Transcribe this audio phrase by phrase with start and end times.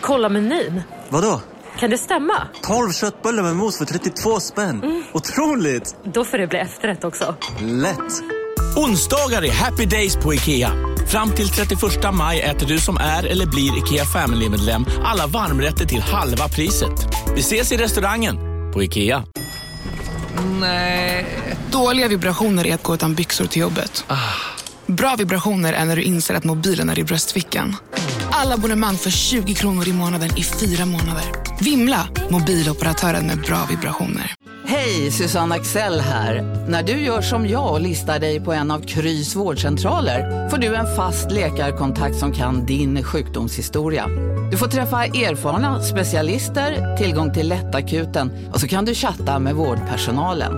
[0.00, 0.82] Kolla menyn.
[1.08, 1.40] Vadå?
[1.78, 2.48] Kan det stämma?
[2.62, 4.82] 12 köttbullar med mos för 32 spänn.
[4.82, 5.02] Mm.
[5.12, 5.96] Otroligt!
[6.04, 7.34] Då får det bli efterrätt också.
[7.60, 8.22] Lätt!
[8.76, 10.72] Onsdagar är happy days på IKEA.
[11.08, 11.80] Fram till 31
[12.12, 16.92] maj äter du som är eller blir IKEA Family-medlem alla varmrätter till halva priset.
[17.34, 18.36] Vi ses i restaurangen
[18.72, 19.24] på IKEA.
[20.60, 21.26] Nej.
[21.70, 24.04] Dåliga vibrationer är att gå utan byxor till jobbet.
[24.86, 27.76] Bra vibrationer är när du inser att mobilen är i bröstfickan.
[28.42, 31.24] Alla abonnemang för 20 kronor i månaden i fyra månader.
[31.60, 32.08] Vimla!
[32.30, 34.34] Mobiloperatören med bra vibrationer.
[34.66, 36.42] Hej, Susanne Axel här.
[36.68, 40.74] När du gör som jag och listar dig på en av Krys vårdcentraler får du
[40.74, 44.06] en fast läkarkontakt som kan din sjukdomshistoria.
[44.50, 50.52] Du får träffa erfarna specialister, tillgång till lättakuten och så kan du chatta med vårdpersonalen.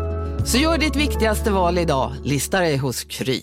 [0.47, 3.43] Så gör ditt viktigaste val idag, lista dig hos Kry.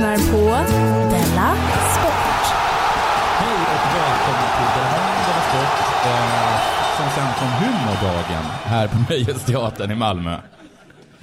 [0.00, 0.46] Lyssnar på
[1.10, 1.56] Della
[1.94, 2.46] Sport.
[3.38, 9.94] Hej och välkomna till Della Sport eh, som sänds från Humordagen här på Nöjesteatern i
[9.94, 10.32] Malmö.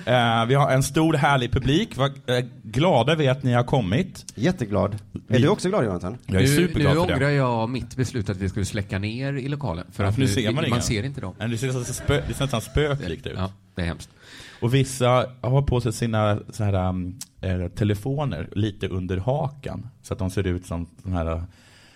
[0.06, 1.98] Eh, vi har en stor härlig publik.
[1.98, 4.26] Vad eh, glada vi är att ni har kommit.
[4.36, 4.98] Jätteglad.
[5.30, 6.18] Är du också glad Jonathan?
[6.26, 7.14] Jag är nu, superglad nu för det.
[7.16, 9.86] ångrar jag mitt beslut att vi skulle släcka ner i lokalen.
[9.92, 10.82] För Ja, att för nu ser man ingen.
[10.82, 11.34] ser inte dem.
[11.38, 13.34] Men Det ser, spö, det ser nästan spöklikt ut.
[13.38, 14.10] Ja, det är hemskt.
[14.62, 19.90] Och vissa har på sig sina så här, um, eh, telefoner lite under hakan.
[20.02, 21.44] Så att de ser ut som de här uh,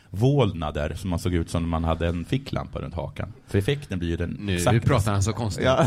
[0.10, 3.34] vålnader som man såg ut som när man hade en ficklampa runt hakan.
[3.48, 5.66] För effekten blir ju den Nu exakt pratar han så konstigt.
[5.66, 5.86] Ja.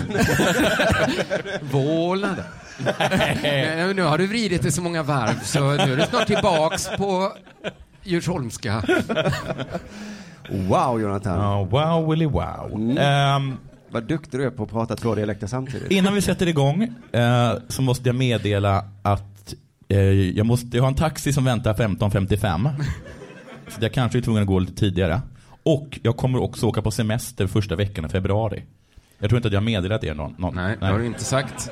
[1.72, 2.44] Vålnader.
[3.42, 6.88] Nej, nu har du vridit det så många varv så nu är du snart tillbaks
[6.96, 7.32] på
[8.02, 8.82] Djursholmska.
[10.48, 11.40] Wow Jonathan.
[11.40, 12.72] Ja, wow, willy wow.
[12.74, 12.98] Mm.
[12.98, 13.56] Ehm,
[13.94, 15.90] Vad duktig du är på att prata två dialekter samtidigt.
[15.90, 16.82] innan vi sätter igång
[17.12, 19.54] eh, så måste jag meddela att
[19.88, 22.70] eh, jag måste jag har en taxi som väntar 15.55.
[23.68, 25.20] så jag kanske är tvungen att gå lite tidigare.
[25.62, 28.64] Och jag kommer också åka på semester första veckan i februari.
[29.18, 30.34] Jag tror inte att jag har meddelat er någon.
[30.38, 30.54] någon.
[30.54, 31.70] Nej, det har du inte sagt.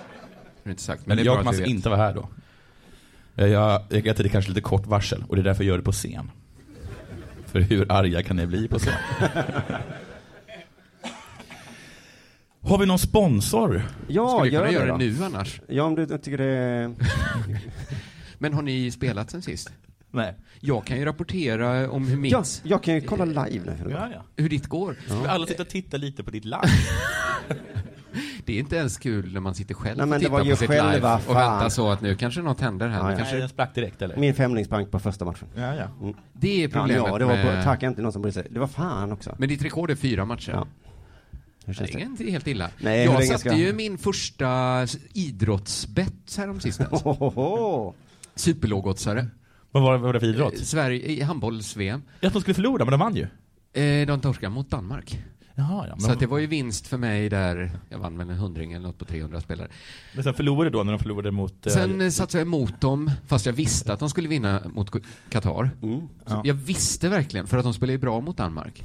[0.64, 1.06] Du inte sagt.
[1.06, 1.68] Men Men jag vi vet.
[1.68, 2.28] inte vara här då.
[3.34, 5.64] Jag, jag, jag vet att det är kanske lite kort varsel och det är därför
[5.64, 6.30] jag gör det på scen.
[7.46, 8.94] För hur arga kan ni bli på scen?
[12.72, 13.82] Har vi någon sponsor?
[14.08, 14.98] Ja, Skulle gör kunna det göra då.
[14.98, 15.60] det nu annars.
[15.68, 16.94] Ja, om du tycker det är...
[18.38, 19.72] Men har ni spelat sen sist?
[20.10, 20.34] Nej.
[20.60, 23.90] Jag kan ju rapportera om hur mitt, Ja, jag kan ju kolla live nu.
[23.90, 24.22] Ja, ja.
[24.36, 24.96] hur ditt går.
[25.06, 26.62] Ska vi alla sitta och titta lite på ditt live?
[28.44, 30.56] Det är inte ens kul när man sitter själv Nej, men och det tittar på
[30.56, 31.34] sitt själva, live och fan.
[31.34, 32.98] väntar så att nu kanske något händer här.
[32.98, 33.16] Ja, ja.
[33.16, 34.16] Kanske, Nej, den sprack direkt eller?
[34.16, 35.48] Min femlingsbank på första matchen.
[35.54, 35.84] Ja, ja.
[36.00, 36.14] Mm.
[36.32, 37.64] det är Ja, problemet ja, det var med...
[37.64, 38.46] tack inte någon som brydde sig.
[38.50, 39.34] Det var fan också.
[39.38, 40.50] Men ditt rekord är fyra matcher.
[40.52, 40.66] Ja.
[41.66, 42.00] Hur Det känns är det?
[42.04, 42.70] inte helt illa.
[42.78, 44.82] Nej, jag satte ska- ju min första
[45.14, 46.92] idrottsbett häromsistens.
[47.04, 47.94] Ohoho.
[48.34, 49.26] Superlågoddsare.
[49.70, 50.58] Vad var, det för idrott?
[50.58, 52.02] Sverige i handbolls-VM.
[52.20, 53.26] Jag de skulle förlora, men de vann ju.
[53.82, 55.18] Eh, de torskade mot Danmark.
[55.54, 55.94] Jaha, ja.
[55.94, 57.70] Men, Så att det var ju vinst för mig där.
[57.88, 59.68] Jag vann väl en hundring eller något på 300 spelare.
[60.14, 61.66] men sen förlorade då när de förlorade mot...
[61.66, 64.90] eh, Sen eh, satsade jag emot dem, fast jag visste att de skulle vinna mot
[65.30, 65.70] Qatar.
[65.82, 66.00] Mm.
[66.26, 68.82] Så Jag visste verkligen, för att de spelade ju bra mot Danmark.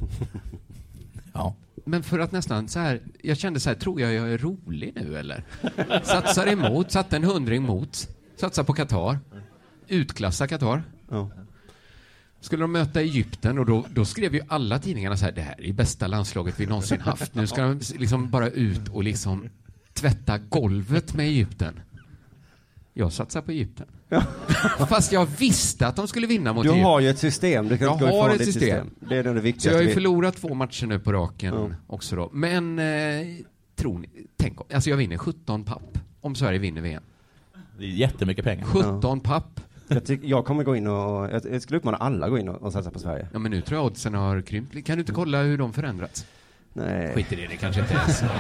[1.34, 1.56] Ja.
[1.88, 4.94] Men för att nästan så här, jag kände så här, tror jag jag är rolig
[4.96, 5.44] nu eller?
[6.04, 9.20] Satsar emot, satte en hundring mot, satsar på Qatar,
[9.88, 10.84] utklassa Qatar.
[11.10, 11.32] Ja.
[12.40, 15.62] Skulle de möta Egypten och då, då skrev ju alla tidningarna så här, det här
[15.62, 17.36] är bästa landslaget vi någonsin haft.
[17.36, 19.50] Nu ska de liksom bara ut och liksom
[19.94, 21.80] tvätta golvet med Egypten.
[23.00, 23.86] Jag satsar på Egypten.
[24.90, 26.86] Fast jag visste att de skulle vinna mot Du Egypten.
[26.86, 28.62] har ju ett system, du kan Jag inte gå har ett system.
[28.62, 28.90] system.
[29.00, 29.70] Det är det Så viktigaste.
[29.70, 31.70] jag har ju förlorat två matcher nu på raken Ja.
[31.88, 32.30] också då.
[32.34, 33.26] Men, eh,
[33.76, 37.04] tror ni, tänk om, alltså jag vinner 17 papp om Sverige vinner VM.
[37.80, 38.66] Det är jättemycket pengar.
[38.66, 39.60] 17 papp.
[39.88, 40.94] Jag, tyck, jag kommer gå in och,
[41.32, 43.28] jag, jag skulle uppmana alla att gå in och, och satsa på Sverige.
[43.34, 44.86] Ja men nu tror jag oddsen har krympt.
[44.86, 46.26] Kan du inte kolla hur de förändrats?
[46.74, 47.14] Nej.
[47.16, 48.26] Skit i det, det kanske inte är så.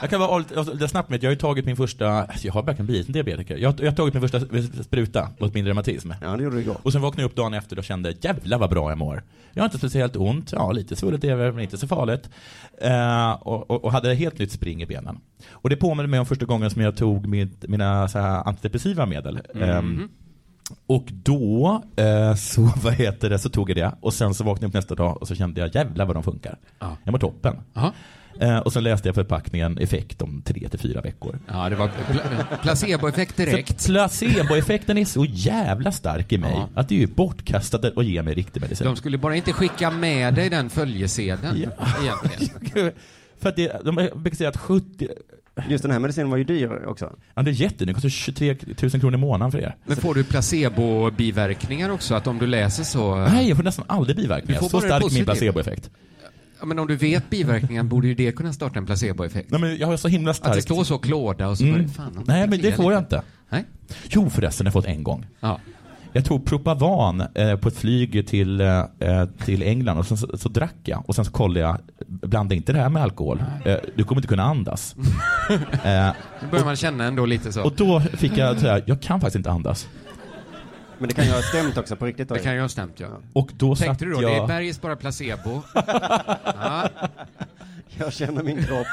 [0.00, 2.46] Jag kan vara lite, lite snabbt med att jag har ju tagit min första, alltså
[2.46, 3.56] jag har verkligen blivit en diabetiker.
[3.56, 4.40] Jag, har- jag har tagit min första
[4.82, 6.12] spruta mot min reumatism.
[6.22, 6.76] Ja, det gjorde du igår.
[6.82, 9.22] Och sen vaknade jag upp dagen efter och kände, jävlar vad bra jag mår.
[9.52, 12.30] Jag har inte speciellt ont, ja lite svullet över, men inte så farligt.
[12.80, 15.18] Eh, och, och, och hade helt nytt spring i benen.
[15.50, 19.06] Och det påminner mig om första gången som jag tog mitt, mina så här, antidepressiva
[19.06, 19.40] medel.
[19.54, 19.62] Mhm.
[19.62, 20.08] Ehm,
[20.86, 24.64] och då eh, så, vad heter det, så tog jag det och sen så vaknade
[24.64, 26.58] jag upp nästa dag och så kände jag jävlar vad de funkar.
[26.78, 26.96] Ja.
[27.04, 27.56] Jag var toppen.
[27.74, 27.92] Ja.
[28.40, 31.38] Eh, och så läste jag förpackningen effekt om tre till fyra veckor.
[31.48, 33.80] Ja, det var pla- placeboeffekt direkt.
[33.80, 36.68] Så placeboeffekten är så jävla stark i mig Ja.
[36.74, 38.86] att det är ju bortkastat att ge mig riktig medicin.
[38.86, 42.92] De skulle bara inte skicka med dig den följesedeln egentligen.
[43.40, 45.08] För att det, de brukar säga att 70,
[45.68, 47.12] Just den här medicinen var ju dyr också.
[47.34, 49.76] ja det är jättedyrt, det kostar 23 000 kronor i månaden för er.
[49.86, 52.14] Men får du placebo-biverkningar också?
[52.14, 53.16] Att om du läser så...
[53.16, 54.60] Nej, jag får nästan aldrig biverkningar.
[54.60, 55.90] Så det stark min placeboeffekt.
[56.60, 59.50] Ja, men om du vet biverkningar borde ju det kunna starta en placeboeffekt.
[59.50, 60.62] Nej men jag har så himla Att det starkt...
[60.62, 61.82] står så klåda och så Mm.
[61.82, 62.24] bara, fan.
[62.26, 63.16] Nej men det får jag lite.
[63.16, 63.26] inte.
[63.50, 63.64] Nej.
[64.08, 65.26] Jo förresten, jag har fått en gång.
[65.40, 65.60] Ja.
[66.12, 68.84] Jag tog Propavan eh, på ett flyg till, eh,
[69.44, 72.72] till England och sen så, så drack jag och sen så kollade jag, blanda inte
[72.72, 73.42] det här med alkohol.
[73.64, 74.94] Eh, du kommer inte kunna andas.
[75.84, 76.08] eh,
[76.40, 77.62] Då börjar man känna ändå lite så.
[77.64, 79.88] och då fick jag säga, jag kan faktiskt inte andas.
[81.00, 82.28] Men det kan ju ha stämt också på riktigt.
[82.28, 82.34] Då.
[82.34, 83.08] Det kan ju ha stämt ja.
[83.32, 84.32] Och då Tänkte satt du då, jag...
[84.32, 85.62] det är bergis bara placebo?
[85.74, 86.88] ja.
[87.98, 88.86] Jag känner min kropp.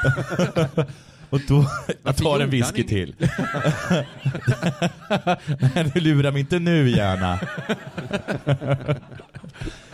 [1.30, 1.66] Och då,
[2.02, 3.14] jag tar en whisky till.
[5.74, 7.40] Nej, du lurar mig inte nu gärna.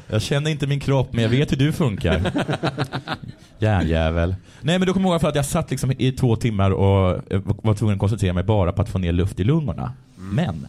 [0.07, 2.33] Jag känner inte min kropp, men jag vet hur du funkar.
[3.59, 4.35] Järnjävel.
[4.61, 7.33] Nej, men då kommer jag ihåg för att jag satt liksom i två timmar och
[7.33, 9.93] eh, var tvungen att koncentrera mig bara på att få ner luft i lungorna.
[10.17, 10.69] Men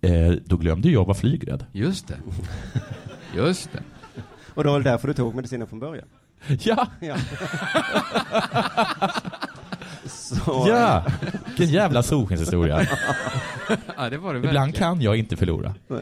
[0.00, 1.64] eh, då glömde jag vara flygrädd.
[1.72, 2.16] Just det.
[3.36, 3.82] Just det.
[4.54, 6.06] Och det var väl därför du tog medicinen från början?
[6.60, 7.16] Ja, Ja.
[10.06, 11.04] Så, ja!
[11.46, 12.86] Vilken jävla solskenshistoria.
[13.96, 14.72] Ja, det var det Ibland verkligen.
[14.72, 15.74] kan jag inte förlora.
[15.88, 16.00] Nej.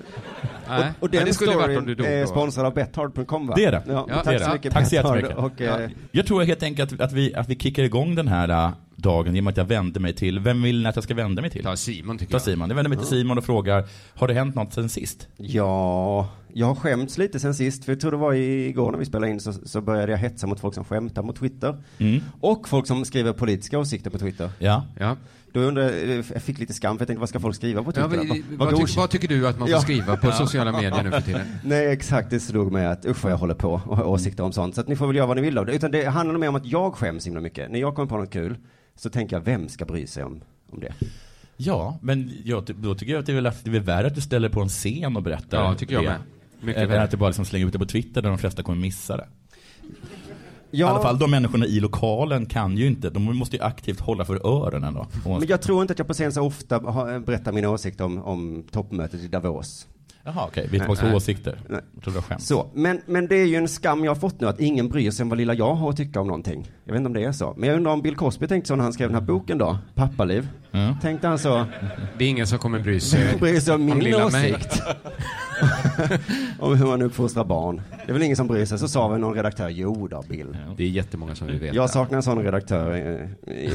[0.69, 3.55] Och, och den det skulle varit om storyn du dog är sponsrad av Bethard.com va?
[3.57, 3.83] Det är det.
[3.87, 4.53] Ja, Ja, tack det så det.
[4.55, 5.37] mycket Tack så jättemycket.
[5.37, 8.73] Och, eh, Jag tror helt enkelt att, vi, att vi kickar igång den här äh,
[9.05, 11.51] dagen genom att jag vänder mig till, vem vill ni att jag ska vända mig
[11.51, 11.65] till?
[11.65, 12.43] Ta Simon tycker Ta jag.
[12.43, 12.69] Simon.
[12.69, 15.29] Jag vänder mig till Simon och frågar, har det hänt något sen sist?
[15.37, 19.05] Ja, jag har skämts lite sen sist, för jag tror det var igår när vi
[19.05, 21.83] spelade in så, så började jag hetsa mot folk som skämtar mot Twitter.
[21.99, 22.21] Mm.
[22.41, 24.51] Och folk som skriver politiska åsikter på Twitter.
[24.59, 24.85] Ja.
[24.99, 25.17] Ja.
[25.53, 27.93] Då undrar jag, jag fick lite skam för jag tänkte, vad ska folk skriva på
[27.97, 28.17] Ja, Twitter?
[28.19, 29.81] vad, Vad- vad, vad tyck, vad tycker du att man får Ja.
[29.81, 31.47] skriva på sociala medier nu för tiden?
[31.65, 32.31] Nej, exakt.
[32.31, 34.75] Det slog mig att usch vad jag håller på och har åsikter om sånt.
[34.75, 35.75] Så att ni får väl göra vad ni vill av det.
[35.75, 37.71] Utan det handlar mer om att jag skäms himla mycket.
[37.71, 38.57] När jag kommer på något kul
[38.97, 40.41] så tänker jag, vem ska bry sig om,
[40.73, 40.93] om det?
[41.57, 44.07] Ja, men jag, då tycker jag att det är väl, att det är väl värre
[44.07, 46.09] att du ställer på en scen och berättar Ja, tycker jag det.
[46.09, 46.19] med.
[46.65, 47.03] Mycket Än värre.
[47.03, 49.27] att du bara liksom slänger ut det på Twitter där de flesta kommer missa det.
[50.71, 54.01] I Ja, alla fall de människorna i lokalen kan ju inte, de måste ju aktivt
[54.01, 55.07] hålla för öronen då.
[55.25, 58.23] Men jag tror inte att jag på scen så ofta har- berättar mina åsikter om,
[58.23, 59.87] om toppmötet i Davos.
[60.27, 60.69] Jaha, okej.
[60.71, 61.17] Vi är tillbaka på Nej.
[61.17, 61.61] åsikter.
[61.69, 61.81] Nej.
[61.95, 62.43] Jag trodde det var skämt.
[62.43, 65.11] Så, men, men det är ju en skam jag har fått nu att ingen bryr
[65.11, 66.71] sig om vad lilla jag har att tycka om någonting.
[66.87, 67.55] Jag vet inte om det är så.
[67.57, 69.79] Men jag undrar om Bill Cosby tänkte så när han skrev den här boken då,
[69.95, 70.49] Pappaliv.
[70.71, 70.97] Ja.
[71.03, 71.65] Tänkte han så,
[72.19, 74.83] Det är ingen som kommer bry sig bryr sig om om min lilla åsikt.
[76.59, 77.83] om hur man uppfostrar barn.
[78.07, 78.79] Det är väl ingen som bryr sig.
[78.79, 80.57] Så sa väl någon redaktör, jo då Bill.
[80.77, 81.77] Det är jättemånga som vill veta.
[81.77, 82.95] Jag saknar en sån redaktör.
[83.47, 83.71] eh,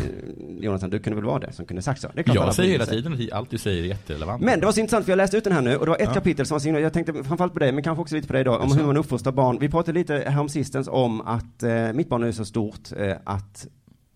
[0.59, 2.07] Jonathan, du kunde väl vara det som kunde sagt så.
[2.13, 4.41] Det är klart alla Jag säger hela tiden att allt du säger är jätterelevant.
[4.43, 5.97] Men det var så intressant för jag läste ut den här nu och det var
[5.97, 6.13] ett Ja.
[6.13, 8.33] kapitel som var så himla- jag tänkte framförallt på dig men kanske också lite på
[8.33, 9.57] dig då, om hur man uppfostrar barn.
[9.61, 13.67] Vi pratade lite häromsistens om att eh, mitt barn är så stort eh, att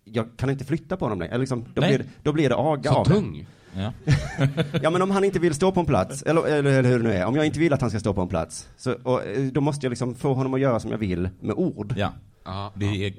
[0.04, 1.30] jag kan inte flytta på honom längre.
[1.32, 1.88] Eller liksom, då, Nej.
[1.90, 3.46] blir, det- då blir det aga Så av tung.
[3.76, 3.92] Ja.
[4.82, 7.04] Ja men om han inte vill stå på en plats, eller, eller, eller hur det
[7.04, 9.24] nu är, om jag inte vill att han ska stå på en plats, så, och,
[9.24, 11.94] eh, då måste jag liksom få honom att göra som jag vill med ord.
[11.96, 12.12] ja.
[12.44, 13.14] Ja, Det är,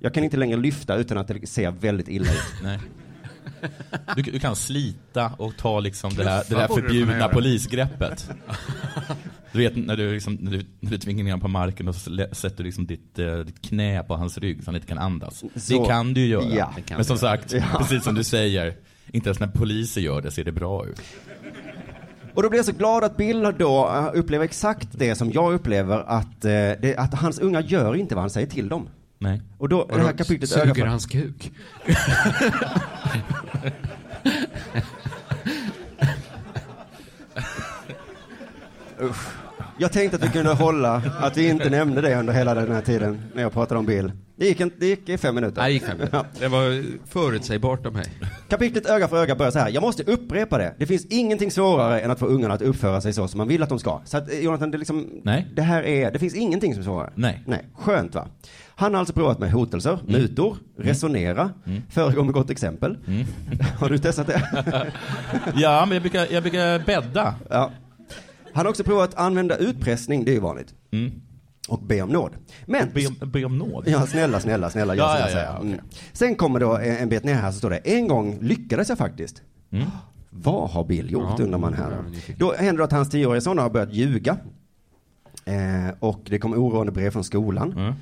[0.00, 2.62] Jag kan inte längre lyfta utan att det ser väldigt illa ut.
[2.62, 2.78] nej.
[4.16, 8.30] Du, du kan slita och ta liksom det här, det kunna förbjudna polisgreppet.
[9.52, 11.94] Du vet när du, liksom, när du, när du tvingar ner honom på marken och
[11.94, 14.98] så sätter du liksom ditt, eh, ditt knä på hans rygg så han inte kan
[14.98, 15.38] andas.
[15.38, 16.44] Så- det kan du ju göra.
[16.54, 17.62] Ja, Men som sagt, Ja.
[17.78, 18.74] precis som du säger,
[19.12, 21.00] inte ens när poliser gör det ser det bra ut.
[22.34, 25.54] Och då blir jag så glad att Bill då eh, upplever exakt det som jag
[25.54, 28.88] upplever att, eh, det, att hans unga gör inte vad han säger till dem.
[29.18, 29.42] Nej.
[29.58, 31.52] Och då, det här kapitlet öga Suger för, hans kuk.
[39.78, 42.82] Jag tänkte att vi kunde hålla, att vi inte nämnde det under hela den här
[42.82, 44.12] tiden när jag pratade om Bill.
[44.36, 45.62] Det gick, inte, det gick i fem minuter.
[45.62, 46.24] Nej, gick fem minuter.
[46.38, 48.04] Det var förutsägbart av mig.
[48.48, 49.70] Kapitlet öga för öga börjar så här.
[49.70, 50.74] Jag måste upprepa det.
[50.78, 53.62] Det finns ingenting svårare än att få ungarna att uppföra sig så som man vill
[53.62, 54.00] att de ska.
[54.04, 55.46] Så att eh, Jonathan, det, liksom, Nej.
[55.56, 57.12] det här är, det finns ingenting som är svårare.
[57.14, 57.42] Nej.
[57.46, 57.64] Nej.
[57.74, 58.28] Skönt va?
[58.78, 61.50] Han har alltså provat med hotelser, mutor, resonera,
[61.90, 62.98] föregå med gott exempel.
[63.78, 64.42] Har du testat det?
[65.54, 67.34] Ja, men jag brukar, jag brukar bädda.
[67.50, 67.70] ja.
[68.52, 70.74] Han har också provat att använda utpressning, det är ju vanligt.
[70.90, 71.12] Mm.
[71.68, 72.32] Och be om nåd.
[72.66, 73.84] Men Be om, be om nåd.
[73.88, 75.72] Ja, snälla, snälla, snälla, jag Ja, ja, ja, okej.
[75.72, 75.84] Mm.
[76.12, 79.42] Sen kommer då en bit ner här så står det, en gång lyckades jag faktiskt.
[79.70, 79.86] Mm.
[80.30, 82.04] Vad har Bill gjort Ja, undrar man här.
[82.36, 84.36] Då, händer det att hans tioåriga son har börjat ljuga.
[85.44, 87.72] Eh, och det kom oroande brev från skolan.
[87.72, 87.94] Mm.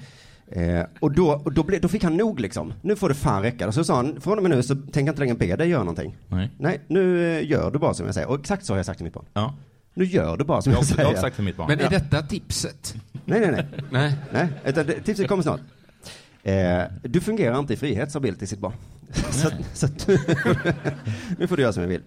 [0.51, 2.75] Eh, och då, och då, ble, då fick han nog liksom.
[2.83, 3.67] Nu får det fan räcka.
[3.69, 5.69] Och så sa han, från och med nu så tänker jag inte längre be dig
[5.69, 6.17] göra någonting.
[6.29, 6.51] Nej.
[6.59, 8.29] Nej, nu eh, gör du bara som jag säger.
[8.29, 9.25] Och exakt så har jag sagt till mitt barn.
[9.35, 9.55] Ja.
[9.95, 11.03] Nu gör du bara som Jag jag, säger.
[11.03, 11.67] jag har sagt till mitt barn.
[11.69, 12.95] Men är detta tipset?
[13.25, 13.67] Nej, nej, nej.
[13.91, 14.17] Nej.
[14.33, 14.49] nej.
[14.67, 15.61] Utan det- Tipset kommer snart.
[16.43, 18.73] Eh, du fungerar inte i frihet, sa Bill till sitt barn.
[19.31, 19.87] så så
[21.39, 22.03] nu får du göra som jag vill.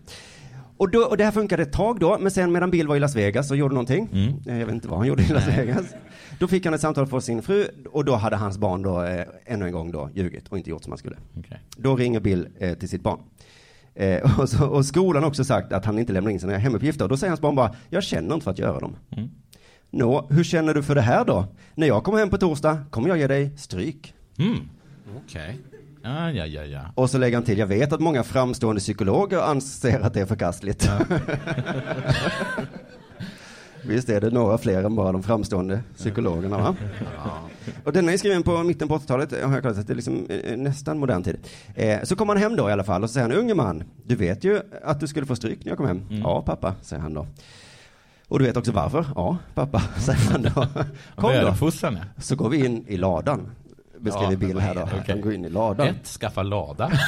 [0.77, 2.99] Och, då, och det här funkade ett tag då, men sen medan Bill var i
[2.99, 4.33] Las Vegas och gjorde någonting, Mm.
[4.47, 5.85] eh, jag vet inte vad han gjorde i Las Vegas,
[6.39, 9.25] då fick han ett samtal från sin fru och då hade hans barn då eh,
[9.45, 11.15] ännu en gång då ljugit och inte gjort som han skulle.
[11.39, 11.61] Okej.
[11.77, 13.19] Då ringer Bill eh, till sitt barn.
[13.95, 17.05] Eh, och, så, och skolan har också sagt att han inte lämnar in sina hemuppgifter.
[17.05, 18.95] Och då säger hans barn bara, jag känner inte för att göra dem.
[19.11, 19.29] Mm.
[19.89, 21.45] Nå, hur känner du för det här då?
[21.75, 24.13] När jag kommer hem på torsdag kommer jag ge dig stryk.
[24.39, 24.55] Mm.
[25.25, 25.57] Okej.
[26.07, 26.81] Ja, ja, ja, ja.
[26.95, 30.25] Och så lägger han till, jag vet att många framstående psykologer anser att det är
[30.25, 30.89] förkastligt.
[33.83, 36.75] Visst är det några fler än bara de framstående psykologerna va?
[37.83, 40.57] Och den är skriven på mitten på 80-talet, har jag kollat, det är liksom eh,
[40.57, 41.37] nästan modern tid.
[41.75, 43.83] Eh, så kommer han hem då i alla fall och så säger han, unge man,
[44.05, 46.01] du vet ju att du skulle få stryk när jag kom hem.
[46.09, 47.27] Ja pappa, säger han då.
[48.27, 49.05] Och du vet också varför?
[49.15, 50.49] Ja pappa, säger han då.
[51.15, 51.53] Kom då.
[51.97, 52.11] Ja.
[52.17, 53.49] Så går vi in i ladan.
[53.99, 54.81] Beskriver Ja, Bill här då.
[54.81, 55.03] Okej.
[55.07, 55.87] De går in i ladan.
[55.87, 56.91] Ett, skaffa lada.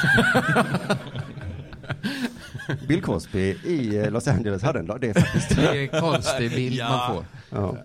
[2.88, 4.98] Bill Cosby i eh, Los Angeles hade en lada.
[4.98, 6.88] Det är faktiskt Det är en konstig bild Ja.
[6.88, 7.24] man får.
[7.50, 7.76] Ja.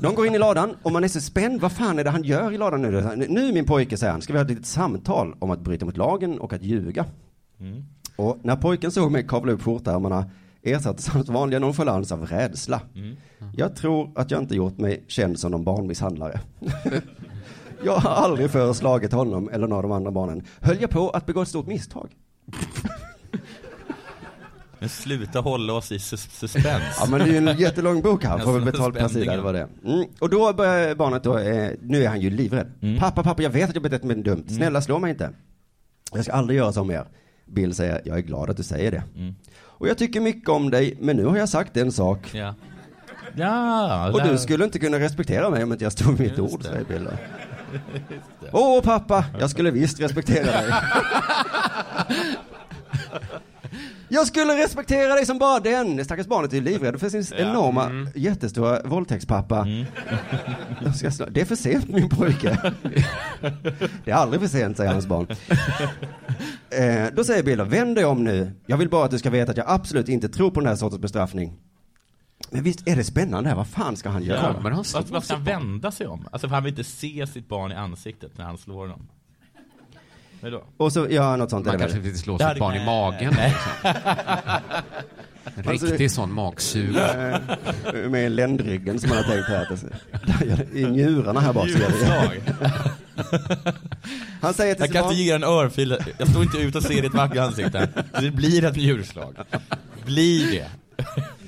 [0.00, 1.60] De går in i ladan och man är så spänd.
[1.60, 3.26] Vad fan är det han gör i ladan nu?
[3.28, 5.96] Nu min pojke, säger han, ska vi ha ett litet samtal om att bryta mot
[5.96, 7.04] lagen och att ljuga.
[7.60, 7.84] Mm.
[8.16, 10.30] Och när pojken såg mig kavla upp skjortärmarna
[10.62, 12.80] ersattes hans vanliga nonchalans av rädsla.
[12.94, 13.16] Mm.
[13.56, 16.40] Jag tror att jag inte gjort mig känd som någon barnmisshandlare.
[17.84, 20.42] jag har aldrig förr slagit honom eller några av de andra barnen.
[20.60, 22.10] Höll jag på att begå ett stort misstag?
[24.78, 26.64] Men sluta hålla oss i sus suspens.
[27.00, 29.32] Ja men det är ju en jättelång bok här, får väl Alltså, betalt per sida
[29.32, 29.68] eller vad det.
[29.84, 30.04] Mm.
[30.20, 32.72] Och då börjar barnet då, eh, nu är han ju livrädd.
[32.82, 32.98] Mm.
[32.98, 34.44] Pappa, pappa, jag vet att jag betett mig dumt.
[34.48, 35.30] Snälla slå mig inte.
[36.12, 37.04] Jag ska aldrig göra så mer.
[37.46, 39.02] Bill säger, jag är glad att du säger det.
[39.16, 39.34] Mm.
[39.62, 42.34] Och jag tycker mycket om dig, men nu har jag sagt en sak.
[42.34, 42.54] Ja.
[43.36, 46.62] Ja, Och du skulle inte kunna respektera mig om inte jag stod mitt Just ord,
[46.62, 46.68] det.
[46.68, 47.08] säger Bill.
[48.52, 50.72] Åh pappa, jag skulle visst respektera dig.
[54.12, 55.96] Jag skulle respektera dig som bara den.
[55.96, 58.08] Det stackars barnet är livrädd för sin enorma, Mm.
[58.14, 59.66] jättestora våldtäktspappa.
[61.10, 62.72] Slå- Det är för sent min pojke.
[64.04, 65.26] Det är aldrig för sent, säger hans barn.
[66.70, 68.52] Eh, då säger Bill, vänd dig om nu.
[68.66, 70.76] Jag vill bara att du ska veta att jag absolut inte tror på den här
[70.76, 71.52] sortens bestraffning.
[72.50, 74.54] Men visst är det spännande här, vad fan ska han göra?
[74.54, 76.28] Kommer han Varför, varför ska han vända sig om?
[76.32, 79.08] Alltså för han vill inte se sitt barn i ansiktet när han slår dem.
[80.42, 80.64] Vadå?
[80.76, 83.34] Och så, ja något sånt är Man kanske vill slå sitt barn i magen.
[83.36, 83.56] nej.
[85.54, 86.96] En Alltså- riktig sån magsug.
[88.08, 90.66] Med ländryggen som man har tänkt här.
[90.76, 91.68] I njurarna här bak.
[91.68, 92.40] Djurslag.
[94.40, 95.96] Han säger till Jag kan barn, inte ge en örfil.
[96.18, 97.88] Jag står inte ut och ser ditt vackra ansikte.
[98.20, 99.36] Det blir ett djurslag.
[100.06, 100.68] Blir det.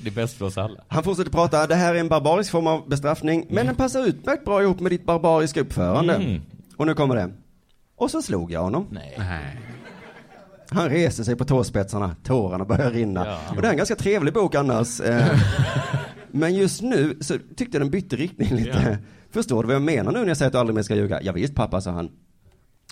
[0.01, 0.79] Det är bäst för oss alla.
[0.87, 4.45] han fortsätter prata, det här är en barbarisk form av bestraffning, men den passar utmärkt
[4.45, 6.15] bra ihop med ditt barbariska uppförande.
[6.15, 6.41] Mm.
[6.77, 7.29] Och nu kommer det.
[7.95, 8.87] Och så slog jag honom.
[8.91, 9.15] Nej.
[9.17, 9.59] Nej.
[10.69, 13.25] Han reser sig på tåspetsarna, tårarna börjar rinna.
[13.27, 13.39] Ja.
[13.55, 14.99] Och det är en ganska trevlig bok annars.
[15.01, 15.39] eh.
[16.31, 18.87] Men just nu så tyckte jag den bytte riktning lite.
[18.91, 18.97] Ja.
[19.31, 21.19] Förstår du vad jag menar nu när jag säger att du aldrig mer ska ljuga?
[21.21, 22.09] Ja, visst pappa, sa han.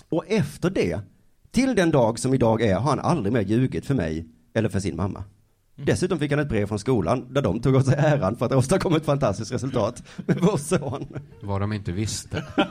[0.08, 1.00] Och efter det,
[1.50, 4.80] till den dag som idag är, har han aldrig mer ljugit för mig eller för
[4.80, 5.24] sin mamma.
[5.76, 8.52] Dessutom fick han ett brev från skolan där de tog åt sig äran för att
[8.52, 11.06] ha åstadkommit ett fantastiskt resultat med vår son.
[11.42, 12.44] Vad de inte visste.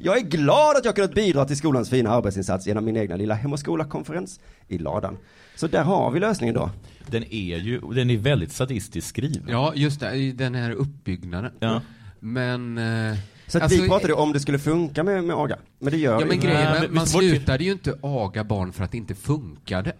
[0.00, 3.34] Jag är glad att jag kunnat bidra till skolans fina arbetsinsats genom min egna lilla
[3.34, 5.16] Hem och skola-konferens i ladan.
[5.56, 6.70] Så där har vi lösningen då.
[7.06, 9.44] Den är ju, den är väldigt sadistiskt skriven.
[9.48, 10.32] Ja, just det.
[10.32, 11.52] Den här uppbyggnaden.
[11.60, 11.80] Ja.
[12.20, 12.78] Men...
[12.78, 15.56] Eh, Så att alltså, vi pratade om det skulle funka med, med aga.
[15.78, 16.46] Men det gör Ja, det men inte.
[16.46, 19.92] grejen, man slutade ju inte aga barn för att det inte funkade.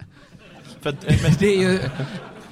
[0.84, 1.80] För att, men, Det är ju,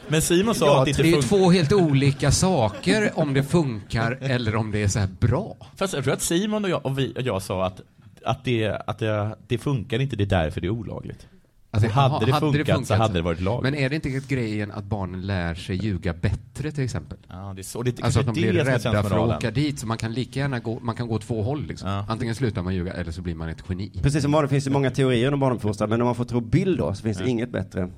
[0.08, 3.42] men Simon sa Ja, att det inte det är två helt olika saker om det
[3.42, 5.56] funkar eller om det är så här bra.
[5.76, 7.80] Fast jag tror att Simon och jag, och vi, och jag sa att,
[8.24, 11.26] att, det, att det, det funkar inte, det är därför det är olagligt.
[11.74, 13.62] Alltså, hade, det funkat, så hade det varit lag.
[13.62, 17.18] Men är det inte grejen att barnen lär sig ljuga bättre till exempel?
[17.28, 19.50] ja, det är så, det är Alltså att de blir det rädda för att åka
[19.50, 21.90] dit, så man kan lika gärna gå, man kan gå två håll liksom.
[21.90, 22.06] Ja.
[22.08, 23.92] Antingen slutar man ljuga eller så blir man ett geni.
[24.02, 26.76] Precis som vanligt finns det många teorier om barnuppfostran, men om man får tro Bill
[26.76, 27.90] då, så finns det inget bättre.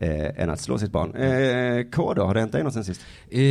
[0.00, 1.14] Eh, än att slå sitt barn.
[1.14, 3.00] Eh, K då, har det hänt dig något sen sist?
[3.30, 3.42] Eh,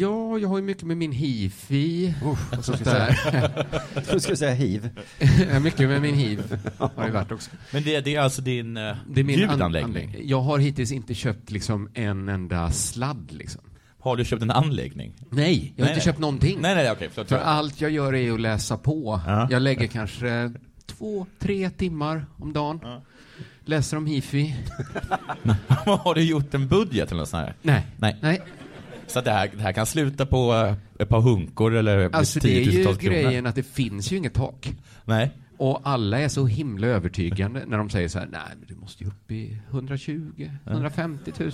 [0.00, 3.66] ja, jag har ju mycket med min hifi och sånt ska jag där.
[4.12, 4.90] Du skulle säga hiv.
[5.62, 7.50] Mycket med min hiv har det varit också.
[7.72, 10.08] Men det, det är alltså din eh, Det är min an- ljudanläggning?
[10.08, 13.60] an- Jag har hittills inte köpt liksom en enda sladd liksom.
[14.00, 15.12] Har du köpt en anläggning?
[15.30, 16.58] Nej, jag har inte köpt någonting.
[16.60, 17.08] Nej, nej, okej.
[17.12, 17.28] förlåt.
[17.28, 19.20] För allt jag gör är att läsa på.
[19.26, 19.48] Ja.
[19.50, 20.52] Jag lägger kanske
[20.86, 22.80] två, tre timmar om dagen.
[23.68, 24.54] Läser om hifi.
[25.68, 27.54] har du gjort en budget eller något sånt här?
[27.62, 27.86] Nej.
[27.96, 28.16] Nej.
[28.20, 28.42] Nej.
[29.06, 32.40] Så att det här, det här kan sluta på eh, ett par hunkor eller Alltså
[32.40, 32.98] det är ju kronor?
[32.98, 34.72] grejen att det finns ju inget tak.
[35.04, 35.30] Nej.
[35.56, 39.04] Och alla är så himla övertygande när de säger så här, nej men du måste
[39.04, 41.52] ju upp i 120, 150 000.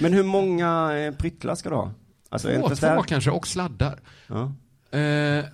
[0.00, 1.90] Men hur många eh, pryttlar ska du ha?
[2.28, 3.98] Alltså två, två kanske, och sladdar.
[4.26, 4.52] Ja.
[4.98, 5.44] Eh,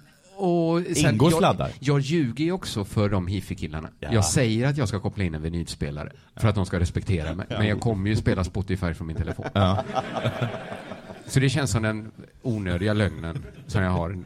[0.41, 1.71] och sen, Ingår jag, sladdar?
[1.81, 3.89] Jag ljuger ju också för de hifi-killarna.
[4.01, 4.09] Ja.
[4.13, 7.47] Jag säger att jag ska koppla in en vinylspelare för att de ska respektera mig.
[7.49, 9.47] Men jag kommer ju spela Spotify från min telefon.
[9.53, 9.85] Ja.
[11.27, 12.11] Så det känns som den
[12.43, 14.19] onödiga lögnen som jag har.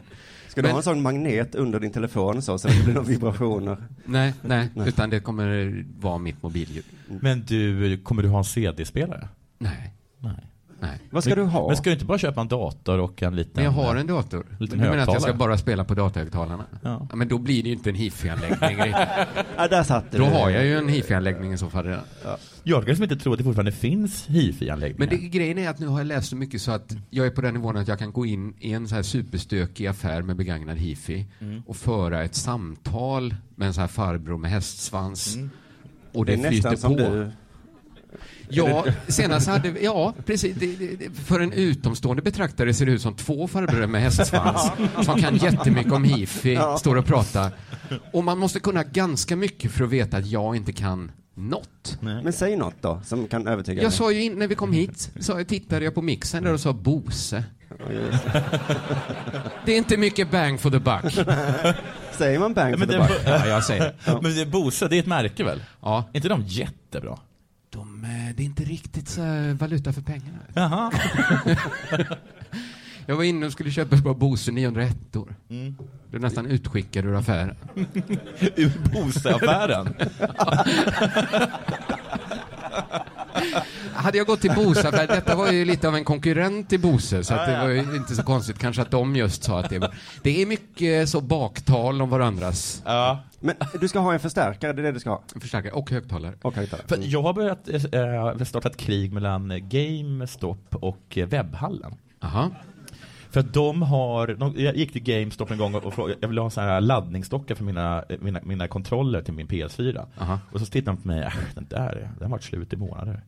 [0.47, 3.07] Ska du Men- ha en sån magnet under din telefon så, så det blir några
[3.07, 3.77] vibrationer?
[4.05, 6.85] Nej, nej, utan det kommer vara mitt mobilljud.
[7.07, 9.27] Men du, kommer du ha en CD-spelare?
[9.57, 9.93] Nej.
[10.19, 10.33] Nej.
[10.79, 10.99] Nej.
[11.09, 11.67] Vad ska men, du ha?
[11.67, 13.51] Men ska du inte bara köpa en dator och en liten...
[13.55, 14.45] Men jag har en dator.
[14.59, 16.65] Liten Men du menar att jag ska bara spela på datahögtalarna?
[16.81, 17.07] Ja.
[17.13, 18.93] men då blir det ju inte en hifi-anläggning.
[19.57, 20.17] Ja, där satt du.
[20.17, 22.03] då har jag ju en hifi-anläggning i så fall redan.
[22.63, 24.99] Jag kan liksom inte tro att det fortfarande finns hifi-anläggningar.
[24.99, 27.29] Men det, grejen är att nu har jag läst så mycket så att jag är
[27.31, 30.35] på den nivån att jag kan gå in i en så här superstökig affär med
[30.35, 31.61] begagnad hifi Mm.
[31.67, 35.37] och föra ett samtal med en så här farbror med hästsvans.
[36.13, 36.97] Och Det det, är nästan flyter som på.
[36.99, 37.31] du.
[38.49, 40.55] Ja, senast hade vi, ja precis.
[40.59, 44.71] Det, det, det, för en utomstående betraktare ser det ut som två farbröder med hästsvans
[45.05, 47.51] som kan jättemycket om hifi, står och pratar.
[48.13, 51.97] Och man måste kunna ganska mycket för att veta att jag inte kan något.
[51.99, 53.97] Men säg något då, som kan övertyga Jag mig.
[53.97, 56.73] sa ju in, när vi kom hit, så tittade jag på mixen där och sa
[56.73, 57.43] Bose.
[59.65, 61.13] Det är inte mycket bang for the buck.
[62.17, 63.21] Säger man bang for men the det, buck?
[63.25, 63.93] Ja, jag säger det.
[64.21, 65.63] Men det är Bose, det är ett märke väl?
[65.81, 66.03] Ja.
[66.13, 67.17] Är inte de jättebra?
[67.75, 69.21] De, eh, det är inte riktigt så
[69.59, 70.39] valuta för pengarna.
[70.53, 70.91] Jaha.
[73.05, 75.35] Jag var inne och skulle köpa ett par Bose 901 år.
[75.49, 75.75] Mm.
[76.09, 77.55] Blev nästan utskickad ur affären.
[78.55, 79.95] Ur Bose-affären?
[83.93, 87.23] Hade jag gått till Bose, för detta var ju lite av en konkurrent till Bose,
[87.23, 89.79] så att det var ju inte så konstigt kanske att de just sa att det
[89.79, 89.95] var...
[90.23, 93.23] Det är mycket så baktal om varandras Ja.
[93.45, 95.23] Men du ska ha en förstärkare, det är det du ska ha?
[95.41, 96.35] förstärkare och högtalare.
[96.41, 96.87] Och högtalare.
[96.87, 101.95] För jag har börjat äh, starta ett krig mellan GameStop och eh, webbhallen.
[102.19, 102.51] Aha.
[103.29, 106.37] För att de har, de, jag gick till GameStop en gång och frågade, jag vill
[106.37, 110.05] ha så här laddningsdockar för mina, mina, mina kontroller till min PS4.
[110.17, 110.39] Aha.
[110.51, 113.21] Och så tittade de på mig, äh, den där, den har varit slut i månader.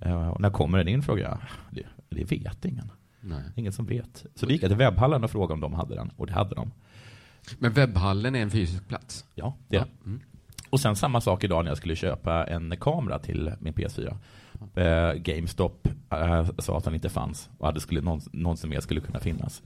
[0.00, 1.38] Eh, och när kommer den in frågade jag,
[1.70, 2.90] det, det vet ingen.
[3.20, 3.42] Nej.
[3.56, 4.26] Ingen som vet.
[4.34, 6.54] Så då gick jag till webbhallen och frågade om de hade den, och det hade
[6.54, 6.70] de.
[7.58, 9.24] Men webbhallen är en fysisk plats?
[9.34, 9.86] Ja, det är Ja.
[10.04, 10.18] det.
[10.70, 14.16] Och sen samma sak idag när jag skulle köpa en kamera till min PS4.
[14.74, 18.80] Eh, GameStop eh, sa att den inte fanns och att det skulle någon, någonsin mer
[18.80, 19.62] skulle kunna finnas.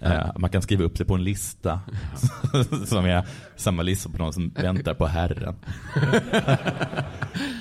[0.00, 1.80] Eh, man kan skriva upp sig på en lista
[2.86, 5.54] som är samma lista på någon som väntar på Herren.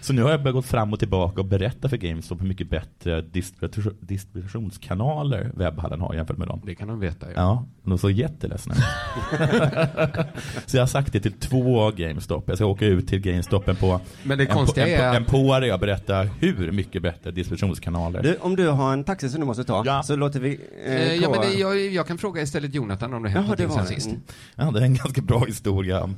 [0.00, 2.70] Så nu har jag börjat gå fram och tillbaka och berätta för GameStop hur mycket
[2.70, 6.60] bättre distribution, distributionskanaler webbhallen har jämfört med dem.
[6.66, 7.26] Det kan de veta.
[7.26, 7.32] Ja.
[7.36, 8.74] Ja, de såg jätteledsna
[9.32, 10.26] ut.
[10.66, 12.44] Så jag har sagt det till två GameStop.
[12.46, 15.72] Jag ska åka ut till GameStopen på Men det en, konstiga en, är en påare
[15.74, 18.22] och berätta hur mycket bättre distributionskanaler.
[18.22, 20.02] Du, om du har en taxi som du måste ta, Ja.
[20.02, 23.22] så låter vi eh, Eh, ja, men det, jag, jag kan fråga istället Jonathan om
[23.22, 24.10] det det någonting sen sist.
[24.54, 26.16] Ja, det är en ganska bra historia om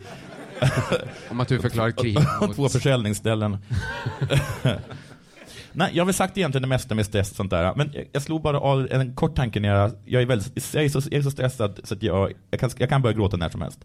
[1.31, 2.57] Om att du förklarar krig mot...
[2.57, 3.59] två försäljningsställen.
[5.75, 7.75] Nej, jag har väl sagt egentligen det mesta med stress och sånt där.
[7.77, 10.85] Men jag- jag slog bara av en kort tanke när jag, jag är, väldigt, jag
[10.85, 13.37] är, så, jag är så stressad så att jag, jag, kan, jag kan börja gråta
[13.37, 13.79] när som helst.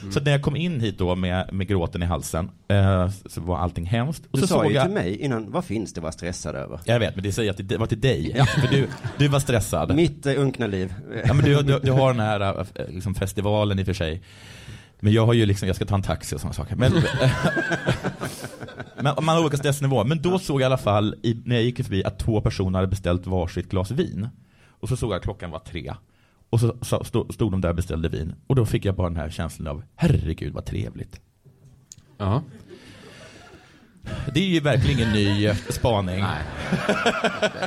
[0.00, 0.12] Mm.
[0.12, 3.58] Så när jag kom in hit då med, med gråten i halsen eh, så var
[3.58, 4.22] allting hemskt.
[4.30, 6.12] Och Du så sa såg ju jag, till mig innan, vad finns det att vara
[6.12, 6.80] stressad över?
[6.84, 8.44] Jag vet, men det säger att det var till dig.
[8.60, 8.88] För du,
[9.18, 9.94] du var stressad.
[9.94, 10.94] Mitt eh, unkna liv.
[11.26, 14.22] Ja, men du, du, du har den här äh, liksom, festivalen i och för sig.
[15.00, 16.76] Men jag har ju liksom, jag ska ta en taxi och sådana saker.
[16.76, 16.92] Men,
[18.96, 20.04] men man har olika stressnivåer.
[20.04, 22.78] Men då såg jag i alla fall, i, när jag gick förbi, att två personer
[22.78, 24.28] hade beställt varsitt glas vin.
[24.68, 25.94] Och så såg jag att klockan var tre.
[26.50, 28.34] Och så, så stod, stod de där och beställde vin.
[28.46, 31.20] Och då fick jag bara den här känslan av, herregud vad trevligt.
[32.18, 32.42] Ja.
[34.34, 36.20] Det är ju verkligen ingen ny eh, spaning.
[36.20, 36.42] Nej.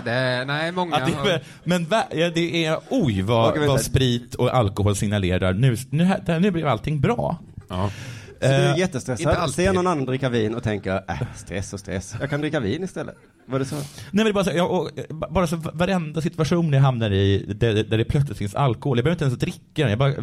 [0.06, 1.30] det, nej, många det, har...
[1.30, 5.54] är, men va, ja, det är, oj vad, vad sprit och alkohol signalerar.
[5.54, 7.39] Nu, nu, här- nu blev allting bra.
[7.69, 7.89] Ja.
[8.44, 11.80] Så du är Eh, jättestressad, ser någon annan dricka vin och tänker, äh, stress och
[11.80, 12.16] stress.
[12.20, 13.16] Jag kan dricka vin istället.
[13.46, 13.76] Var det så?
[14.12, 17.98] Nej men bara så, jag, eh, bara så varenda situation jag hamnar i där, där
[17.98, 20.14] det plötsligt finns alkohol, jag behöver inte ens dricka den, jag bara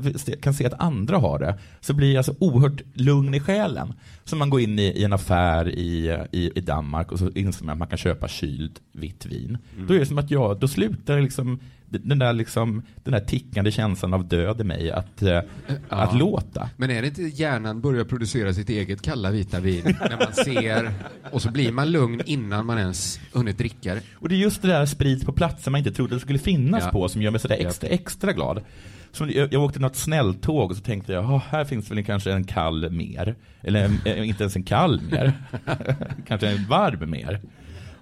[0.43, 1.59] kan se att andra har det.
[1.81, 3.93] Så blir jag så oerhört lugn i själen.
[4.25, 7.65] Så man går in i, i en affär i, i, i Danmark och så inser
[7.65, 9.59] man att man kan köpa kyld vitt vin.
[9.89, 13.70] Då är det som att jag, då slutar liksom den där, liksom, den där tickande
[13.70, 15.40] känslan av död i mig att, eh,
[15.88, 16.70] att låta.
[16.76, 20.92] Men är det inte hjärnan börjar producera sitt eget kalla vita vin när man ser
[21.31, 24.00] och så blir man lugn innan man ens hunnit dricka det?
[24.14, 26.83] Och det är just det där sprit på platser man inte trodde det skulle finnas
[26.85, 26.90] Ja.
[26.90, 27.68] på som gör mig sådär Ja.
[27.68, 28.61] extra, extra glad.
[29.12, 32.33] Så jag, jag åkte något snälltåg och så tänkte jag, "Ja, här finns väl kanske
[32.33, 33.35] en kall mer.
[33.62, 35.33] Eller en- inte ens en kall mer.
[36.26, 37.40] kanske en varm mer.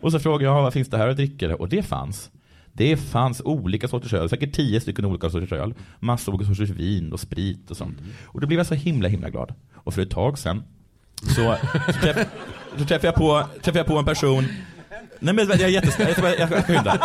[0.00, 1.56] Och så frågade jag, "Ja, vad finns det här att dricka?
[1.56, 2.30] Och det fanns.
[2.78, 5.74] Det fanns olika sorters öl, säkert tio stycken olika sorters öl.
[6.00, 7.98] Massor olika sorters vin och sprit och sånt.
[8.24, 9.54] Och då blev jag så himla, himla glad.
[9.74, 10.62] Och för ett tag sedan
[11.22, 12.26] så, så, träff,
[12.76, 14.44] så träffade, jag på, träffade jag på en person
[15.20, 16.98] Nej men jag är jättesnäll, jag jag ska skynda.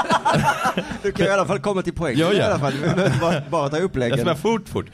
[1.03, 2.39] Du kan i alla fall komma till poängen Ja, ja.
[2.39, 2.73] i alla fall.
[2.73, 4.25] Du behöver inte bara, bara ta Jag uppläggen.
[4.25, 4.85] bara fort, fort.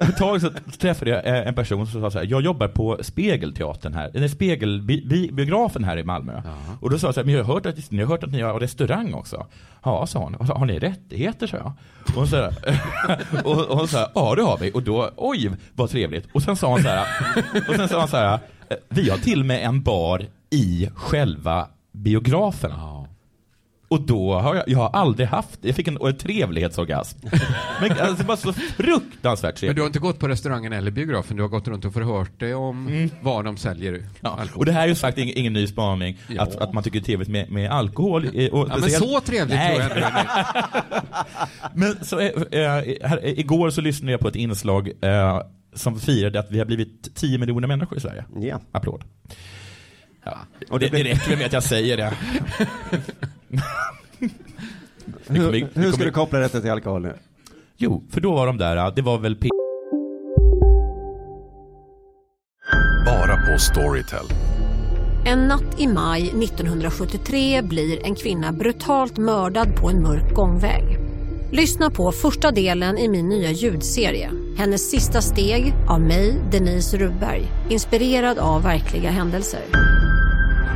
[0.00, 2.98] Ett tag så träffade jag eh, en person som sa så här, jag jobbar på
[3.02, 6.42] Spegelteatern här, är Spegelbiografen här i Malmö.
[6.80, 8.30] Och då sa jag så här, men jag har hört att, jag har hört att
[8.32, 9.46] ni har restaurang också.
[9.84, 10.34] Ja, sa hon.
[10.34, 11.72] Och så, Har ni rättigheter, sa jag.
[12.08, 12.50] Och hon sa,
[13.44, 14.70] och, och hon sa, ja det har vi.
[14.74, 16.28] Och då, oj vad trevligt.
[16.32, 17.06] Och sen sa hon så här,
[17.68, 18.34] och sen sa hon så här,
[18.70, 22.72] "Eh, vi har till och med en bar i själva biografen.
[23.88, 27.18] Och då har jag, jag har aldrig haft, jag fick en, en trevlighetsorgasm.
[27.80, 29.76] Men alltså, det var så fruktansvärt Men trevligt.
[29.76, 32.54] du har inte gått på restaurangen eller biografen, du har gått runt och förhört dig
[32.54, 34.06] om vad de säljer Mm.
[34.20, 36.42] Ja, och det här är ju sagt ingen, ingen ny spaning, Ja.
[36.42, 38.26] att, att man tycker det är trevligt med, med alkohol.
[38.26, 39.76] Och Ja, men speciellt- så trevligt Nej.
[39.76, 40.20] tror jag ändå.
[41.74, 42.30] Men så, eh,
[43.08, 45.40] här, eh, igår så lyssnade jag på ett inslag eh,
[45.74, 48.24] som firade att vi har blivit 10 miljoner människor i Sverige.
[48.40, 48.60] Ja.
[48.72, 49.04] Applåd.
[50.26, 50.38] Ja.
[50.70, 52.12] Och det, det räcker med att jag säger det.
[55.28, 57.14] Vi kommer- vi Hur, hur ska du koppla detta till alkohol nu?
[57.76, 59.48] Jo, för då var de där, det var väl P-
[63.06, 64.26] Bara på Storytel.
[65.26, 70.98] En natt i maj 1973 blir en kvinna brutalt mördad på en mörk gångväg.
[71.52, 74.30] Lyssna på första delen i min nya ljudserie.
[74.58, 77.42] Hennes sista steg av mig, Denise Rubberg.
[77.70, 79.60] Inspirerad av verkliga händelser.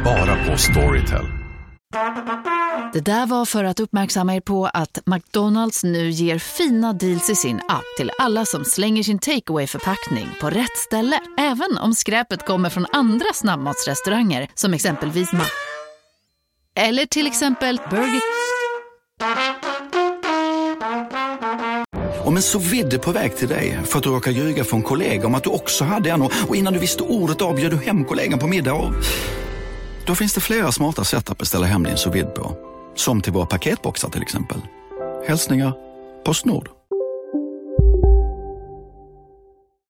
[0.05, 1.27] Bara på Storytel.
[2.93, 7.35] Det där var för att uppmärksamma er på att McDonalds nu ger fina deals i
[7.35, 11.21] sin app till alla som slänger sin takeaway förpackning på rätt ställe.
[11.39, 15.45] Även om skräpet kommer från andra snabbmatsrestauranger som exempelvis Ma...
[16.77, 18.21] Eller till exempel Burger...
[22.25, 25.27] Om en så vidde på väg till dig för att du råkar ljuga från kollega
[25.27, 28.39] om att du också hade en och innan du visste ordet av du hem kollegan
[28.39, 28.95] på middag och...
[30.11, 32.57] Då finns det flera smarta sätt att beställa hem din sous på.
[32.95, 34.59] Som till våra paketboxar till exempel.
[35.29, 35.73] Hälsningar
[36.25, 36.69] Postnord.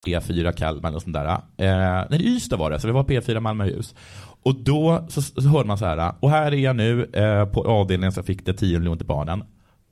[0.07, 1.25] P4 Kalmar och sånt där.
[1.57, 3.95] Eh, nej, Ystad var det, så det var P4 Malmöhus.
[4.43, 7.67] Och då så, så hörde man så här, och här är jag nu eh, på
[7.67, 9.43] avdelningen som fick det 10 miljoner till barnen.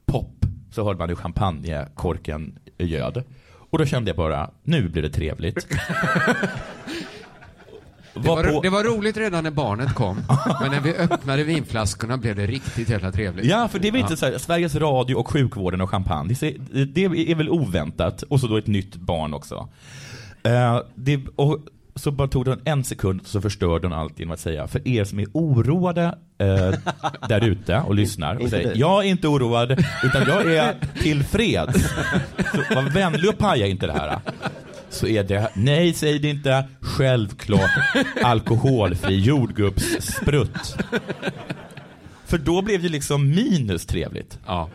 [0.05, 3.23] Pop, så hörde man hur champagnekorken göd.
[3.69, 5.67] Och då kände jag bara, nu blir det trevligt.
[8.13, 10.15] Det var, det var roligt redan när barnet kom,
[10.61, 13.45] men när vi öppnade vinflaskorna blev det riktigt jävla trevligt.
[13.45, 16.35] Ja, för det är väl inte så här, Sveriges Radio och sjukvården och champagne,
[16.93, 18.21] det är, väl oväntat.
[18.21, 19.69] Och så då ett nytt barn också.
[20.43, 21.59] Eh, det, och
[21.95, 25.03] så bara tog det en sekund så förstörde hon allt genom att säga, för er
[25.03, 26.73] som är oroade eh,
[27.29, 29.71] där ute och lyssnar, och säger, jag är inte oroad,
[30.03, 31.83] utan jag är tillfreds.
[32.51, 34.19] Så var vänlig och paja inte det här.
[34.89, 37.71] Så är det, nej säg det inte, självklart
[38.23, 40.77] alkoholfri jordgubbssprutt.
[42.25, 44.39] För då blev det liksom minus trevligt.
[44.45, 44.69] Ja.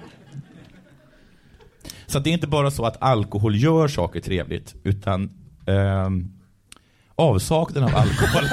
[2.07, 5.31] Så det är inte bara så att alkohol gör saker trevligt, utan
[5.67, 6.33] ehm,
[7.15, 8.45] avsaknaden av alkohol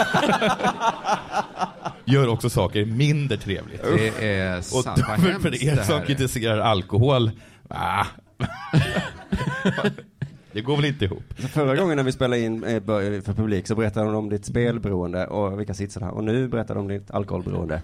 [2.05, 3.83] gör också saker mindre trevligt.
[3.83, 5.01] Det är Och sant.
[5.07, 7.31] Vad för er som kritiserar alkohol,
[7.69, 8.05] ah.
[10.53, 11.23] det går väl inte ihop.
[11.37, 14.45] Förra gången när vi spelade in eh, bör- för publik så berättade de om ditt
[14.45, 16.11] spelberoende och vilka sitter här.
[16.11, 17.81] Och nu berättar de om ditt alkoholberoende.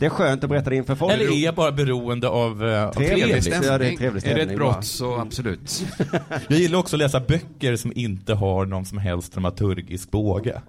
[0.00, 1.12] Det är skönt att berätta det inför folk.
[1.14, 3.44] Eller är jag bara beroende av, eh, av Trevlig trevligt?
[3.44, 3.70] stämning.
[3.70, 5.84] Ja, det är trevlig Är det ett stämning brott så absolut.
[6.48, 10.62] Jag gillar också att läsa böcker som inte har någon som helst dramaturgisk båge.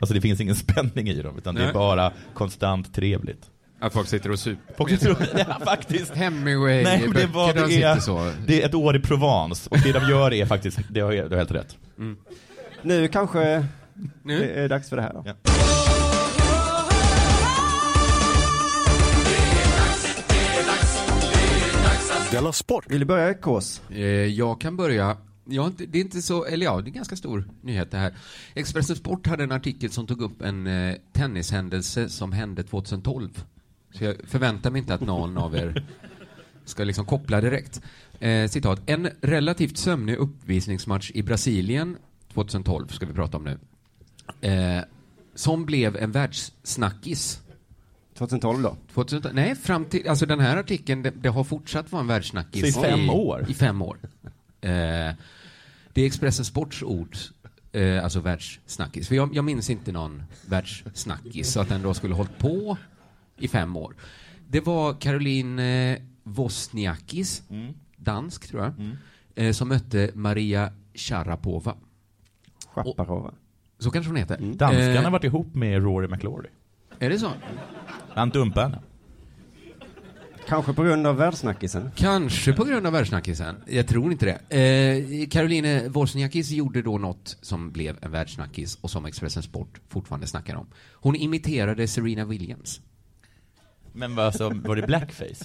[0.00, 1.74] Alltså det finns ingen spänning i dem, utan det är Nej.
[1.74, 3.50] bara konstant trevligt.
[3.80, 4.74] Att folk sitter och super.
[4.76, 6.14] Folk tror, ja, faktiskt.
[6.14, 8.32] Hemingway, Nej, men det, var, de det, sitter är, så.
[8.46, 11.28] det är ett år i Provence och det de gör är faktiskt, det har, du
[11.28, 11.76] har helt rätt.
[12.82, 13.66] Nu kanske
[14.22, 14.38] Nu?
[14.38, 15.24] Det är dags för det här då.
[22.30, 22.84] Della Sport.
[22.90, 23.82] Vill du börja Kås?
[23.90, 25.16] Eh, jag kan börja.
[25.50, 28.14] Inte, det är inte så, eller ja, det är en ganska stor nyhet det här.
[28.54, 33.44] Expressen Sport hade en artikel som tog upp en eh, tennishändelse som hände 2012.
[33.92, 35.84] Så jag förväntar mig inte att någon av er
[36.64, 37.82] ska liksom koppla direkt.
[38.20, 38.80] Eh, citat.
[38.86, 41.96] En relativt sömnig uppvisningsmatch i Brasilien
[42.34, 43.58] 2012 ska vi prata om nu.
[44.48, 44.82] Eh,
[45.34, 47.40] som blev en världssnackis.
[48.14, 48.76] 2012 då?
[48.94, 52.64] 2012, nej, fram till, alltså den här artikeln, det, det har fortsatt vara en världssnackis.
[52.64, 53.46] I fem år?
[53.48, 53.98] I fem år.
[54.60, 54.70] Eh,
[55.92, 57.16] det är Expressen Sports ord,
[57.72, 59.08] eh, alltså världssnackis.
[59.08, 62.76] För jag, jag minns inte någon världssnackis, så att den då skulle hållit på
[63.40, 63.94] i fem år.
[64.48, 65.58] Det var Caroline
[65.92, 67.42] eh, Wozniakis,
[67.96, 68.72] dansk tror jag,
[69.34, 71.74] eh, som mötte Maria Sharapova.
[72.74, 73.34] Shaparova.
[73.78, 74.36] Så kanske hon heter.
[74.36, 76.46] Danskarna Eh, har varit ihop med Rory McIlroy.
[76.98, 77.32] Är det så?
[78.14, 78.78] Han dumpade henne.
[80.48, 81.90] Kanske på grund av världssnackisen?
[81.96, 83.56] Kanske på grund av världssnackisen.
[83.66, 84.56] Jag tror inte det.
[84.56, 90.26] Eh, Caroline Wozniakis gjorde då något som blev en världssnackis och som Expressen Sport fortfarande
[90.26, 90.66] snackar om.
[90.92, 92.80] Hon imiterade Serena Williams.
[93.92, 95.44] Men vad, alltså, var det blackface?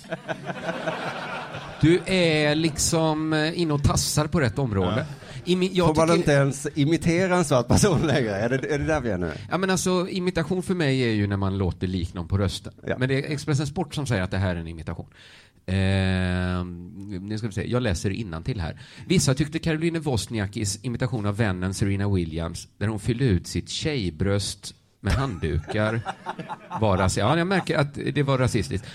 [1.82, 5.06] Du är liksom eh, inne och tassar på rätt område.
[5.46, 8.36] Imi- jag Får man tycker- inte ens imitera en svart person längre?
[8.36, 9.32] Är det, är det där vi är nu?
[9.52, 12.74] Ja men alltså imitation för mig är ju när man låter lik någon på rösten.
[12.98, 15.08] Men det är Expressen Sport som säger att det här är en imitation.
[15.68, 15.76] Eh,
[17.22, 18.80] nu ska vi se, jag läser till här.
[19.08, 24.76] Vissa tyckte Caroline Wozniakis imitation av vännen Serena Williams, där hon fyllde ut sitt tjejbröst
[25.06, 26.00] med handdukar,
[26.82, 27.18] var rasistiskt.
[27.30, 28.88] Ja, jag märker att det var rasistiskt.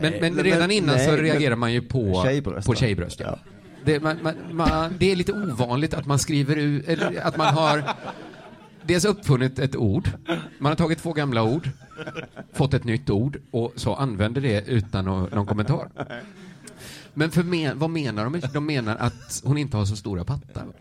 [0.12, 3.20] Nej, men redan men- innan nej, så reagerar man ju på Tjejbröst, på tjejbröst.
[3.20, 3.38] Ja.
[3.84, 7.54] Det, man, man, man, det är lite ovanligt att man skriver ut, eller att man
[7.54, 7.82] har
[8.82, 10.08] dels uppfunnit ett ord,
[10.58, 11.68] man har tagit två gamla ord,
[12.52, 15.88] fått ett nytt ord och så använder det utan nå- någon kommentar.
[17.14, 18.40] Men för men, vad menar de?
[18.52, 20.64] De menar att hon inte har så stora pattar.
[20.66, 20.72] va?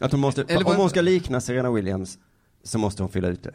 [0.00, 2.18] Att hon måste, Eller om hon ska likna Serena Williams
[2.64, 3.54] så måste hon fylla ut det.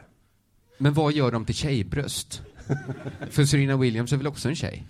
[0.82, 2.42] Men vad gör de till tjejbröst?
[3.30, 4.84] För Serena Williams är väl också en tjej?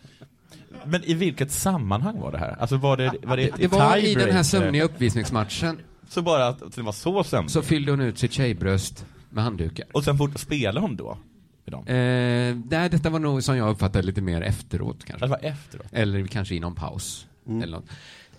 [0.85, 2.55] Men i vilket sammanhang var det här?
[2.59, 5.79] Alltså var det, var det, Det var i den här sömniga uppvisningsmatchen.
[6.09, 7.51] Så bara att det var så sömnig?
[7.51, 9.85] Så fyllde hon ut sitt tjejbröst med handdukar.
[9.91, 11.17] Och sen fort spelade hon då?
[11.65, 11.87] Med dem?
[11.87, 15.25] Eh, nej, detta var nog som jag uppfattade lite mer efteråt kanske.
[15.25, 15.87] Det var efteråt?
[15.91, 17.27] Eller kanske i någon paus.
[17.47, 17.89] Eller något.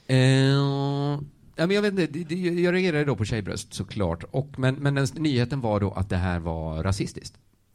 [0.06, 4.24] Eh, ja, men jag vet inte, jag reagerade då på tjejbröst såklart.
[4.30, 7.34] Och, men, men den nyheten var då att det här var rasistiskt.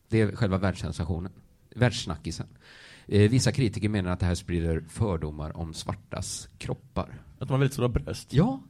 [0.10, 1.32] Det är själva världssensationen.
[1.76, 2.48] Världssnackisen.
[3.08, 7.10] Eh, vissa kritiker menar att det här sprider fördomar om svartas kroppar.
[7.40, 8.34] Att de har väldigt stora bröst?
[8.34, 8.62] Ja.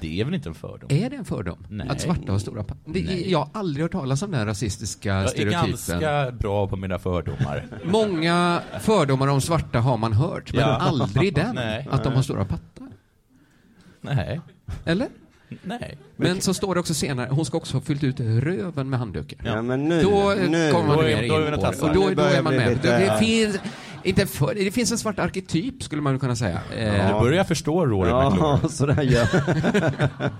[0.00, 0.88] Det är väl inte en fördom?
[0.92, 1.66] Är det en fördom?
[1.70, 1.88] Nej.
[1.88, 3.30] Att svarta har stora Nej.
[3.30, 5.68] Jag har aldrig hört talas om den rasistiska Jag är stereotypen.
[5.70, 7.66] ganska bra på mina fördomar.
[7.84, 10.66] Många fördomar om svarta har man hört, men Ja.
[10.76, 11.54] aldrig den.
[11.54, 11.86] Nej.
[11.90, 12.77] Att de har stora pattar.
[14.00, 14.40] Nej.
[14.84, 15.08] Eller?
[15.62, 15.98] Nej.
[16.16, 19.38] Men så står det också senare, hon ska också ha fyllt ut röven med handdukar.
[19.44, 20.72] Ja, men nu, Då eh, nu.
[20.72, 21.82] kommer man Då är- mer då är vi in på det.
[21.82, 22.68] Och då, då börjar är man med.
[22.72, 23.18] lite- Det, ja.
[23.18, 23.58] finns,
[24.02, 26.60] inte för, det finns en svart arketyp, skulle man kunna säga.
[26.70, 29.28] Nu Eh, börjar jag förstå Rory Ja, sådär gör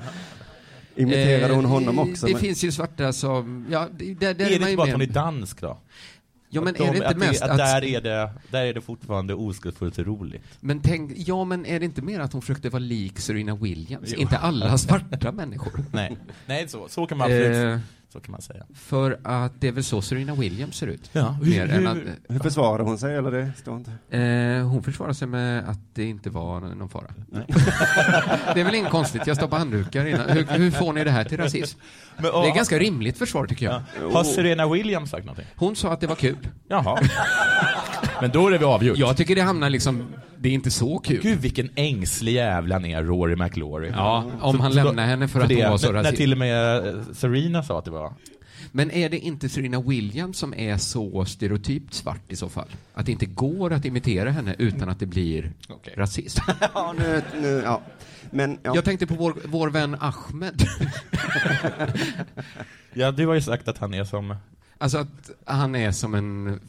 [0.96, 2.26] Imiterade hon honom också?
[2.26, 3.66] Det men- finns ju svarta som...
[3.70, 5.78] Ja, det, det, det Är det inte bara att hon är dansk då?
[6.50, 7.56] Ja, men Att är de- det inte att mest att, att...
[7.58, 10.42] där, är det, där är det fortfarande oskuldsfullt roligt?
[10.60, 14.08] Men tänk, ja men är det inte mer att hon försökte vara lik Serena Williams?
[14.12, 14.20] Jo.
[14.20, 15.84] Inte alla svarta människor.
[15.92, 17.78] Nej, Nej så, så kan man absolut Eh,
[18.12, 18.64] så kan man säga.
[18.74, 21.10] För att det är väl så Serena Williams ser ut.
[21.12, 24.16] Ja, Mer hur- än att, hur- Hur försvarade hon sig eller det står inte?
[24.18, 27.06] eh, hon försvarar sig med att det inte var någon fara.
[28.54, 30.28] det är väl inget konstigt, jag stoppar handdukar innan.
[30.28, 31.78] Hur, hur får ni det här till rasism?
[32.14, 33.82] Men, Det och- är ganska rimligt försvar tycker jag.
[34.12, 35.46] Har Serena Williams sagt någonting?
[35.56, 36.48] Hon sa att det var kul.
[36.68, 37.00] Jaha.
[38.20, 38.98] Men då är det vi avgjort.
[38.98, 40.06] Jag tycker det hamnar liksom,
[40.40, 41.20] det är inte så kul.
[41.22, 43.88] Gud vilken ängslig jävla han är, Rory McIlroy.
[43.96, 46.32] Ja, om Så- han lämnar henne för att det, hon var så när, när till
[46.32, 48.12] och med eh, Serena sa att det var...
[48.72, 52.68] Men är det inte Serena Williams som är så stereotypt svart i så fall?
[52.94, 55.52] Att det inte går att imitera henne utan att det blir
[55.96, 56.40] rasism?
[56.74, 57.80] Ja, nu, nu, ja.
[58.30, 58.74] Men, ja.
[58.74, 60.62] Jag tänkte på vår, vår vän Ahmed.
[62.92, 64.34] Ja, du har ju sagt att han är som...
[64.80, 66.60] Alltså att han är som en,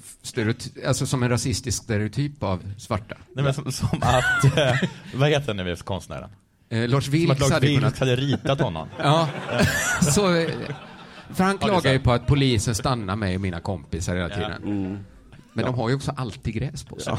[0.88, 3.16] alltså som en rasistisk stereotyp av svarta.
[3.36, 4.58] Nej, men som, som att...
[4.58, 4.76] Eh,
[5.14, 6.30] vad heter den nu konstnären?
[6.70, 8.00] Eh, Lars Vilks hade Vilks kunnat...
[8.00, 8.88] hade ritat honom.
[9.00, 9.30] Ja,
[10.02, 10.36] så...
[10.36, 10.50] eh,
[11.34, 14.64] För han Ja, klagar ju på att polisen stannar mig och mina kompisar hela tiden.
[14.64, 14.98] Mm.
[15.54, 17.14] Men de har ju också alltid gräs på sig.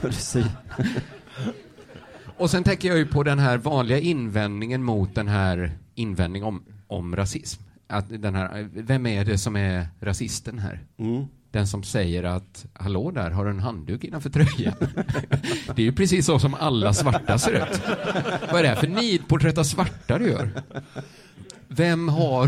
[0.00, 0.46] Precis.
[2.38, 6.62] Och sen tänker jag ju på den här vanliga invändningen mot den här invändningen om,
[6.86, 7.62] om rasism.
[7.92, 10.80] Att den här, vem är det som är rasisten här?
[11.50, 14.74] Den som säger att hallå där, har du en handduk innanför tröjan?
[15.74, 17.80] det är ju precis så som alla svarta ser ut.
[18.50, 20.50] Vad är det här för nidporträtt av svarta du gör?
[21.68, 22.46] Vem har...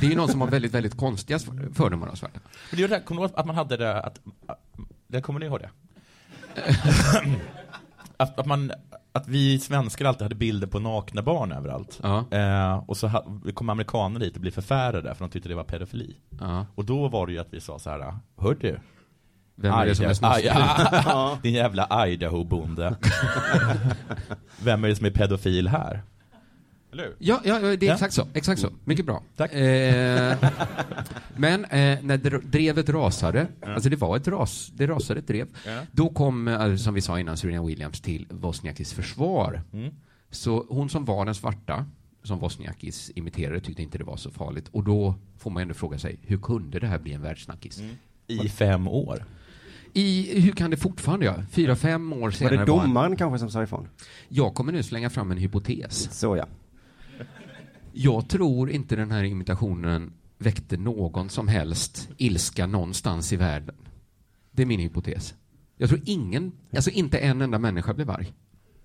[0.00, 1.38] Det är ju någon som har väldigt, väldigt konstiga
[1.74, 2.40] fördomar av svarta.
[2.70, 4.20] Men det är där, kommer du ihåg att man hade det, att,
[5.06, 5.70] det kommer ni ihåg det?
[8.16, 8.72] att, att, man,
[9.18, 12.00] att vi svenskar alltid hade bilder på nakna barn överallt.
[12.30, 13.10] Eh, och så
[13.54, 16.16] kom amerikaner dit och blev förfärade för de tyckte det var pedofili.
[16.74, 18.78] Och då var det ju att vi sa så här, hör du?
[19.60, 20.52] Vem är det som är snuskig?
[21.42, 22.96] Din jävla Idaho-bonde.
[24.62, 26.02] Vem är det som är pedofil här?
[26.92, 27.14] Eller hur?
[27.18, 27.92] Ja, ja, ja, det är Ja.
[27.94, 28.26] exakt så.
[28.34, 28.68] Exakt så.
[28.84, 29.22] Mycket bra.
[29.36, 29.52] Tack.
[29.52, 30.36] Eh,
[31.36, 35.48] men eh, när dr- drevet rasade, alltså det var ett ras, det rasade ett drev,
[35.66, 35.80] Ja.
[35.92, 39.62] då kom, eh, som vi sa innan, Serena Williams till Wozniakis försvar.
[39.72, 39.94] Mm.
[40.30, 41.86] Så hon som var den svarta,
[42.22, 44.68] som Wozniakis imiterade, tyckte inte det var så farligt.
[44.72, 47.82] Och då får man ändå fråga sig, hur kunde det här bli en världssnackis?
[48.26, 49.24] I fem år.
[49.92, 51.34] I, hur kan det fortfarande, ja?
[51.50, 53.88] Fyra, fem år Var senare det en- domaren kanske som sa ifrån?
[54.28, 56.18] Jag kommer nu slänga fram en hypotes.
[56.18, 56.46] Så ja.
[58.00, 63.74] Jag tror inte den här imitationen väckte någon som helst ilska någonstans i världen.
[64.50, 65.34] Det är min hypotes.
[65.76, 68.32] Jag tror ingen, alltså inte en enda människa blev arg.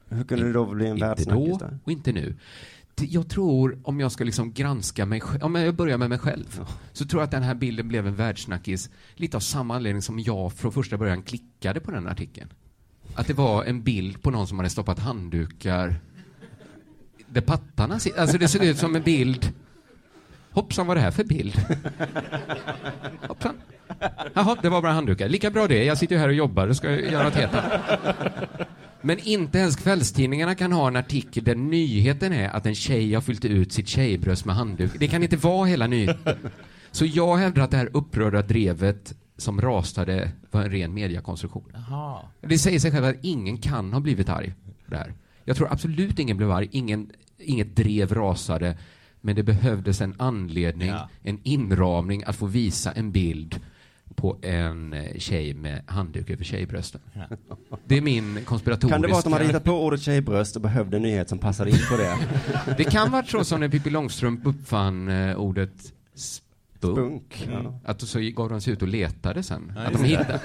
[0.09, 2.35] Hur kunde det då bli en Inte världssnackis då och inte nu.
[2.95, 6.61] Jag tror, om jag ska liksom granska mig själv, om jag börjar med mig själv,
[6.93, 10.19] så tror jag att den här bilden blev en världssnackis lite av samma anledning som
[10.19, 12.49] jag från första början klickade på den artikeln.
[13.15, 16.01] Att det var en bild på någon som hade stoppat handdukar
[17.33, 18.21] där pattarna sitter.
[18.21, 19.51] Alltså det såg ut som en bild.
[20.51, 21.65] Hoppsan, vad är det här för bild?
[23.27, 23.55] Hoppsan.
[24.33, 25.29] Jaha, det var bara handdukar.
[25.29, 25.83] Lika bra det.
[25.83, 27.81] Jag sitter ju här och jobbar och ska göra något annat.
[29.01, 33.21] Men inte ens kvällstidningarna kan ha en artikel där nyheten är att en tjej har
[33.21, 34.91] fyllt ut sitt tjejbröst med handduk.
[34.99, 36.37] Det kan inte vara hela nyheten.
[36.91, 41.71] Så jag hävdar att det här upprörda drevet som rasade var en ren mediakonstruktion.
[41.73, 42.19] Jaha.
[42.41, 44.53] Det säger sig själv att ingen kan ha blivit arg
[44.85, 45.13] på det här.
[45.45, 47.11] Jag tror absolut ingen blev arg, ingen,
[47.43, 48.77] inget drev rasade,
[49.21, 51.09] men det behövdes en anledning, Ja.
[51.23, 53.59] en inramning att få visa en bild
[54.15, 57.01] på en eh, tjej med handduk över tjejbrösten.
[57.85, 58.95] Det är min konspiratoriska...
[58.95, 61.37] Kan det vara att de hade hittat på ordet tjejbröst och behövde en nyhet som
[61.37, 62.17] passade in på det?
[62.77, 65.93] Det kan vara så som när Pippi Långstrump uppfann eh, ordet
[66.91, 67.33] spunk.
[67.35, 67.79] Spunk, ja.
[67.85, 69.73] Att så gav de sig ut och letade sen.
[69.75, 70.39] Ja, att, de hittade,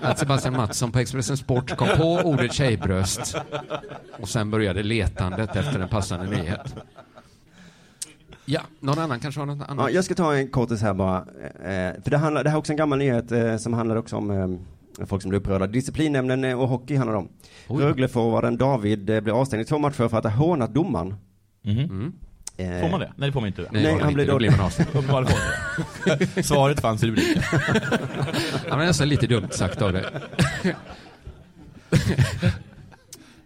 [0.00, 3.36] att Sebastian Mattsson på Expressen Sport kom på ordet tjejbröst
[4.20, 6.74] och sen började letandet efter en passande nyhet.
[8.44, 9.84] Ja, någon annan kanske har något annat?
[9.84, 11.18] Ja, jag ska ta en kortis här bara.
[11.18, 14.16] Eh, för det, handlar, det här är också en gammal nyhet eh, som handlar också
[14.16, 14.30] om
[15.00, 15.66] eh, folk som blir upprörda.
[15.66, 17.28] Disciplinnämnden eh, och hockey handlar det om.
[17.80, 21.14] Rögle-forwarden David eh, blev avstängd i två matcher för att ha hånat domaren.
[21.62, 21.80] Mhm.
[21.80, 22.27] Eh,
[22.58, 23.12] Får man det?
[23.16, 23.66] Nej, det får man inte.
[23.70, 24.50] Nej, man han Då då- blir
[25.10, 26.42] man det.
[26.42, 27.42] Svaret fanns i rubriken.
[28.68, 30.04] Ja, men nästan lite dumt sagt av dig.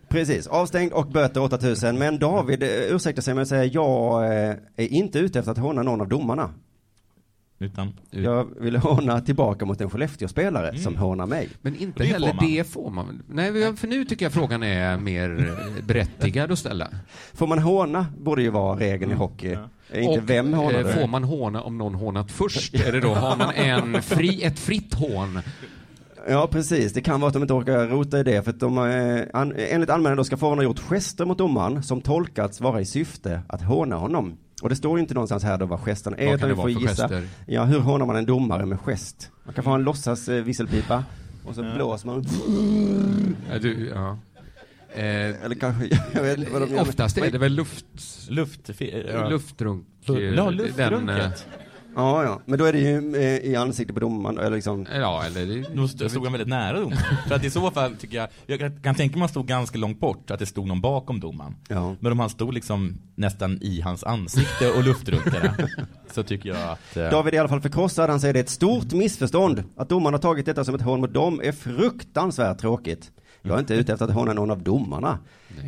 [0.08, 1.98] Precis, avstängd och böter 8000.
[1.98, 5.58] Men David eh, ursäktar sig med att säga jag eh, är inte ute efter att
[5.58, 6.50] håna någon av domarna.
[7.62, 10.80] Utan, Jag ville håna tillbaka mot en Skellefteå-spelare Mm.
[10.82, 11.48] som hånar mig.
[11.62, 12.46] Men inte Det får heller man.
[12.46, 13.22] det får man?
[13.28, 15.48] Nej, för nu tycker jag frågan är mer
[15.78, 16.88] eh, berättigad att ställa.
[17.34, 19.52] Får man håna borde ju vara regeln i hockey.
[19.90, 20.92] Eh, Inte Och, vem hånar eh, det.
[20.92, 22.74] Får man håna om någon hånat först?
[22.74, 25.40] Är det då, har man en fri, ett fritt hån?
[26.28, 26.92] Ja, precis.
[26.92, 28.42] Det kan vara att de inte orkar rota i det.
[28.42, 31.82] För att de, eh, an, enligt anmälaren då ska forwarden ha gjort gester mot domaren
[31.82, 34.36] som tolkats vara i syfte att håna honom.
[34.62, 36.26] Och det står ju inte någonstans här då vad gesten är.
[36.26, 37.02] Vad utan kan vi det får vara för gissa.
[37.08, 37.28] gester?
[37.46, 39.30] Ja, hur hånar man en domare med gest?
[39.44, 41.04] Man kan få en låtsas eh, visselpipa.
[41.44, 42.24] Och så blåser man.
[43.52, 44.18] Ja, du, ja.
[44.94, 46.82] Eh, Eller kanske, jag vet inte vad de gör.
[46.82, 47.84] oftast är det väl luft...
[48.28, 48.70] luft...
[49.12, 49.28] Ja.
[49.28, 49.86] Luftrunk...
[50.04, 51.18] Ja, Den, luftrunket.
[51.18, 51.61] eh,
[51.96, 52.40] Ja, ja.
[52.46, 54.38] Men då är det ju eh, i ansiktet på domaren.
[54.38, 54.86] Eller liksom.
[54.94, 55.46] ja, eller...
[55.46, 56.98] det- Då st- stod han väldigt nära domaren.
[57.28, 59.78] För att i så fall tycker jag, jag kan, tänka mig att man stod ganska
[59.78, 61.54] långt bort, att det stod någon bakom domaren.
[61.68, 61.94] Ja.
[62.00, 65.68] Men om han stod liksom nästan i hans ansikte och luftrunkade,
[66.12, 66.96] så tycker jag att...
[66.96, 68.10] eh, David är i alla fall förkrossad.
[68.10, 69.62] Han säger det är ett stort missförstånd.
[69.76, 73.10] Att domaren har tagit detta som ett hån mot dem är fruktansvärt tråkigt.
[73.42, 75.18] Jag är inte ute efter att håna någon av domarna.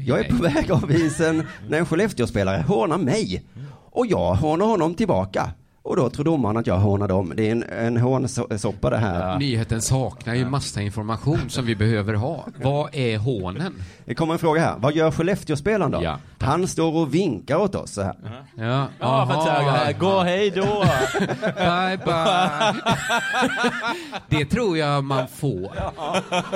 [0.07, 3.45] jag är på väg av isen när en Skellefteå-spelare hånar mig.
[3.91, 5.51] Och jag hånar honom tillbaka.
[5.85, 7.33] Och då tror domaren att jag hånar dem.
[7.37, 9.39] Det är en, en hånsoppa det här.
[9.39, 12.47] Nyheten saknar ju massa information som vi behöver ha.
[12.63, 13.75] Vad är hånen?
[14.05, 14.75] Det kommer en fråga här.
[14.79, 16.03] Vad gör Skellefteå-spelaren då?
[16.03, 16.19] Ja.
[16.39, 18.15] Han står och vinkar åt oss så här.
[18.57, 20.85] Ja, Ja, att säga, eh, gå hej då!
[21.57, 22.75] Bye bye.
[24.29, 25.73] Det tror jag man får,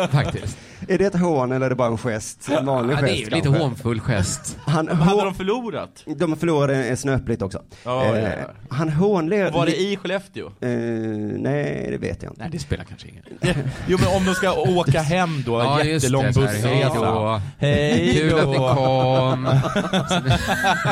[0.07, 0.59] faktiskt.
[0.89, 2.49] Är det ett hån eller är det bara en gest?
[2.49, 3.63] En vanlig Ja, det är gest ju lite kanske?
[3.63, 4.59] hånfull gest.
[4.67, 6.05] Han, Hade de förlorat?
[6.17, 7.63] De förlorade snöpligt också.
[7.85, 8.77] Ja, Eh, ja, ja.
[8.77, 9.51] Han hånler...
[9.51, 10.47] Var det i Skellefteå?
[10.47, 12.43] Eh, nej, det vet jag inte.
[12.43, 13.23] Nej, det spelar kanske ingen
[13.87, 16.95] Jo men om de ska åka hem då, Ja, jättelång här, hej bussresa.
[17.05, 17.41] då.
[17.59, 19.49] Hej Kul att ni kom.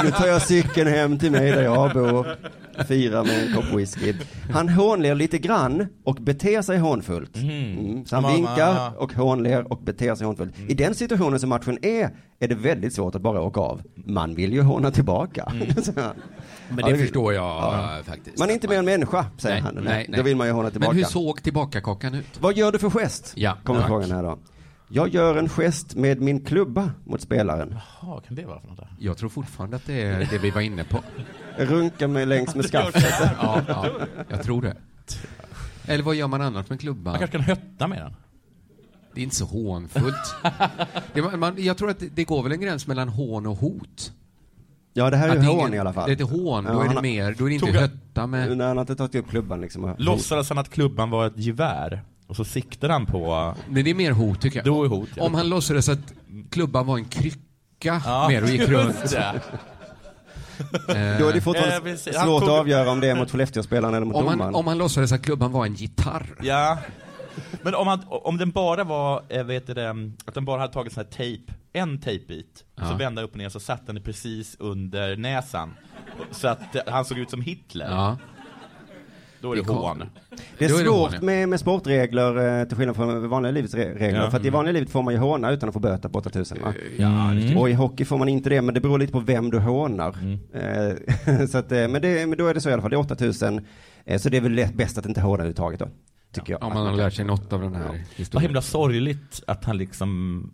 [0.04, 2.36] Nu tar jag cykeln hem till mig där jag bor.
[2.84, 4.14] Firar med en kopp whisky.
[4.52, 7.36] Han hånler lite grann och beter sig hånfullt.
[7.36, 8.04] Mm.
[8.06, 8.34] Så han Mamma.
[8.36, 10.54] vinkar och hånler och beter sig hånfullt.
[10.68, 13.82] I den situationen som matchen är, är det väldigt svårt att bara åka av.
[13.94, 15.44] Man vill ju håna tillbaka.
[15.46, 15.58] Han-
[16.68, 17.98] Men Ja, det det- förstår jag ja.
[18.04, 18.38] faktiskt.
[18.38, 19.84] Man är inte mer än människa, säger Nej, han.
[19.84, 20.16] nej, nej.
[20.18, 20.92] Då vill man ju håna tillbaka.
[20.92, 22.40] Men hur såg tillbakakakan ut?
[22.40, 23.32] Vad gör du för gest?
[23.36, 24.38] Ja, Kommer frågan här då.
[24.88, 27.76] Jag gör en gest med min klubba mot spelaren.
[28.02, 28.88] Jaha, kan det vara för något där?
[28.98, 31.00] Jag tror fortfarande att det är det vi var inne på.
[31.58, 33.14] Runkar mig längs med skaftet.
[33.40, 33.86] Ja, ja,
[34.28, 34.76] jag tror det.
[35.86, 37.12] Eller vad gör man annars med klubban?
[37.12, 38.14] Man kanske kan hötta med den?
[39.14, 40.34] Det är inte så hånfullt.
[41.14, 44.12] Det, man, jag tror att det, det går väl en gräns mellan hån och hot.
[44.92, 46.06] Ja, det här är Att ju hån ingen- i alla fall.
[46.08, 48.26] Det är ett hån, då Ja, är han det mer, då är det inte hötta
[48.26, 48.56] med...
[48.58, 49.94] Nej, han har inte tagit upp klubban liksom.
[49.98, 52.02] Låtsades han att klubban var ett gevär?
[52.26, 53.54] Och så siktade han på...
[53.68, 54.64] Men det är mer hot tycker jag.
[54.66, 55.22] Då är hot, ja.
[55.24, 56.12] Om han låtsades att
[56.50, 57.40] klubban var en krycka
[58.04, 58.96] Ja, mer och gick runt.
[60.88, 62.16] Eh, Då är det fortfarande Eh, precis.
[62.16, 64.40] Han svårt tog- att avgöra om det är mot Skellefteåspelaren eller mot om, domaren.
[64.40, 66.26] han, om han låtsades att klubban var en gitarr.
[66.42, 66.78] Ja.
[67.62, 69.90] Men om, han, om den bara var, eh, vet du det,
[70.24, 72.88] att den bara hade tagit sån här tejp, en tejpbit, Ja.
[72.90, 75.74] så vände upp och ner så satt den precis under näsan.
[76.30, 77.86] Så att eh, han såg ut som Hitler.
[77.90, 78.16] Ja.
[79.40, 79.98] Då är det Det hån.
[80.58, 81.20] Det är är det svårt hån, ja.
[81.22, 84.20] med, med sportregler eh, till skillnad från vanliga livets re- regler.
[84.20, 84.30] Ja.
[84.30, 86.58] För att i vanliga livet får man ju håna utan att få böter på 8000
[86.64, 86.74] va?
[86.98, 89.50] Ja, det Och i hockey får man inte det, men det beror lite på vem
[89.50, 90.14] du hånar.
[90.54, 92.96] Eh, så att, eh, men, det, men då är det så i alla fall, det
[92.96, 93.66] är 8000.
[94.04, 95.88] Eh, så det är väl lätt bäst att inte håna överhuvudtaget då.
[96.32, 96.62] Tycker jag.
[96.62, 98.42] Om man har lärt sig något av den här Vad historien.
[98.42, 100.50] himla sorgligt att han liksom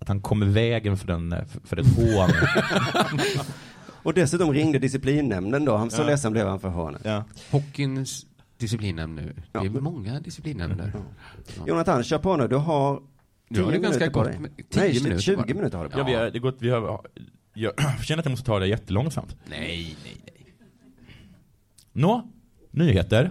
[0.00, 2.30] att han kom i vägen för, den, för- för ett hån.
[4.02, 6.06] Och dessutom ringde disciplinnämnden då, han, så Ja.
[6.06, 7.02] ledsen blev han för hånet.
[7.04, 7.24] ja.
[7.50, 8.26] Hockeyns
[8.56, 9.34] disciplinnämnd nu.
[9.52, 9.70] Det är Ja.
[9.80, 10.92] många disciplinnämnder.
[11.66, 13.02] Jonathan, kör på nu, du har
[13.48, 15.46] Du har det 10 ganska med- 10 Nej, minuter 20 bara.
[15.46, 17.00] minuter har du på Ja, vi har, det gått, vi har,
[17.54, 17.72] jag
[18.02, 19.36] känner att jag måste ta det jättelångsamt.
[19.50, 20.54] Nej, nej, nej.
[21.92, 22.28] Nå,
[22.70, 23.30] nyheter.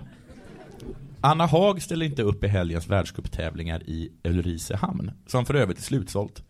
[1.22, 6.43] Anna Haag ställer inte upp i helgens världscuptävlingar i Ulricehamn, som för övrigt är slutsålt.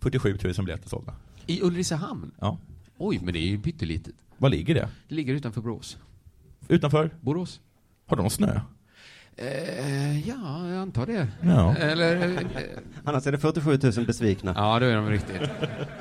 [0.00, 1.14] 47 000 biljetter sålda.
[1.46, 2.30] I Ulricehamn?
[2.40, 2.58] Ja.
[3.02, 4.14] Oj, men det är ju pyttelitet.
[4.38, 4.88] Var ligger det?
[5.08, 5.98] Det ligger utanför Borås.
[6.68, 7.10] Utanför?
[7.20, 7.60] Borås?
[8.06, 8.60] Har de snö?
[9.36, 11.28] Eh, ja, jag antar det.
[11.42, 11.76] Ja.
[11.76, 12.32] Eller...
[12.32, 12.38] Eh,
[13.04, 15.40] Annars är det 47 000 besvikna ja, då är de riktigt.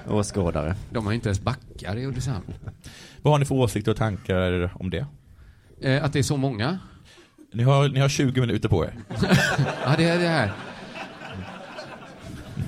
[0.07, 0.75] åskådare.
[0.91, 2.53] De har inte ens backar i Ulricehamn.
[3.21, 5.05] Vad har ni för åsikter och tankar om det?
[5.81, 6.79] Eh, att det är så många?
[7.53, 8.93] Ni har, ni har 20 minuter på er.
[9.85, 10.51] Ja, det är det här.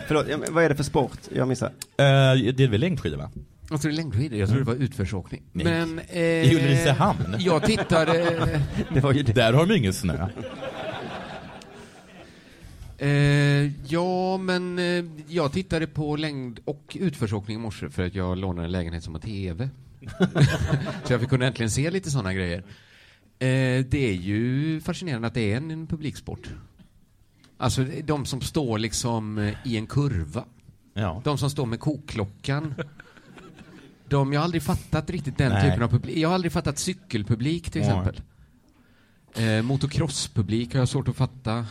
[0.07, 1.19] Förlåt, vad är det för sport?
[1.35, 1.67] Jag missar.
[1.67, 3.29] Eh, det är väl längdskidor va?
[3.71, 4.39] Jag tror det är längdskidor.
[4.39, 5.43] Jag tror det var utförsåkning.
[5.51, 5.65] Nej.
[5.65, 5.99] Men...
[5.99, 7.35] Eh, I Ulricehamn?
[7.39, 8.61] Jag tittade...
[8.93, 9.33] Det var ju det.
[9.33, 10.27] Där har de ingen snö.
[12.97, 13.09] Eh,
[13.87, 18.65] ja, men eh, jag tittade på längd och utförsåkning i morse för att jag lånade
[18.65, 19.69] en lägenhet som har TV.
[21.03, 22.59] så jag kunde äntligen se lite sådana grejer.
[23.39, 26.49] Eh, det är ju fascinerande att det är en, en publiksport.
[27.57, 30.45] Alltså de som står liksom eh, i en kurva.
[30.93, 31.21] Ja.
[31.23, 32.73] De som står med kokklockan.
[34.11, 35.69] De, jag har aldrig fattat riktigt den Nej.
[35.69, 36.17] typen av publik.
[36.17, 37.89] Jag har aldrig fattat cykelpublik till Nej.
[37.89, 38.21] exempel.
[39.35, 41.65] Eh, motocrosspublik har jag svårt att fatta.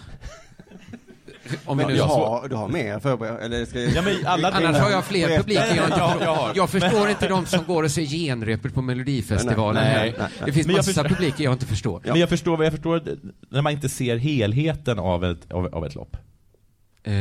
[1.64, 4.50] Om vi Ja, nu du, har du har mer förberett, eller ska Ja, men alla
[4.50, 6.56] Annars har jag fler publiker jag Ja, jag.
[6.56, 9.82] Jag förstår inte de som går och ser genrepet på Melodifestivalen.
[9.84, 10.04] Nej, här.
[10.04, 10.28] nej, nej.
[10.44, 12.00] Det finns Men jag massa förstår- publiker jag inte förstår.
[12.04, 13.02] Men jag förstår, jag förstår
[13.48, 16.16] när man inte ser helheten av ett, av, av ett lopp.
[17.02, 17.12] Eh,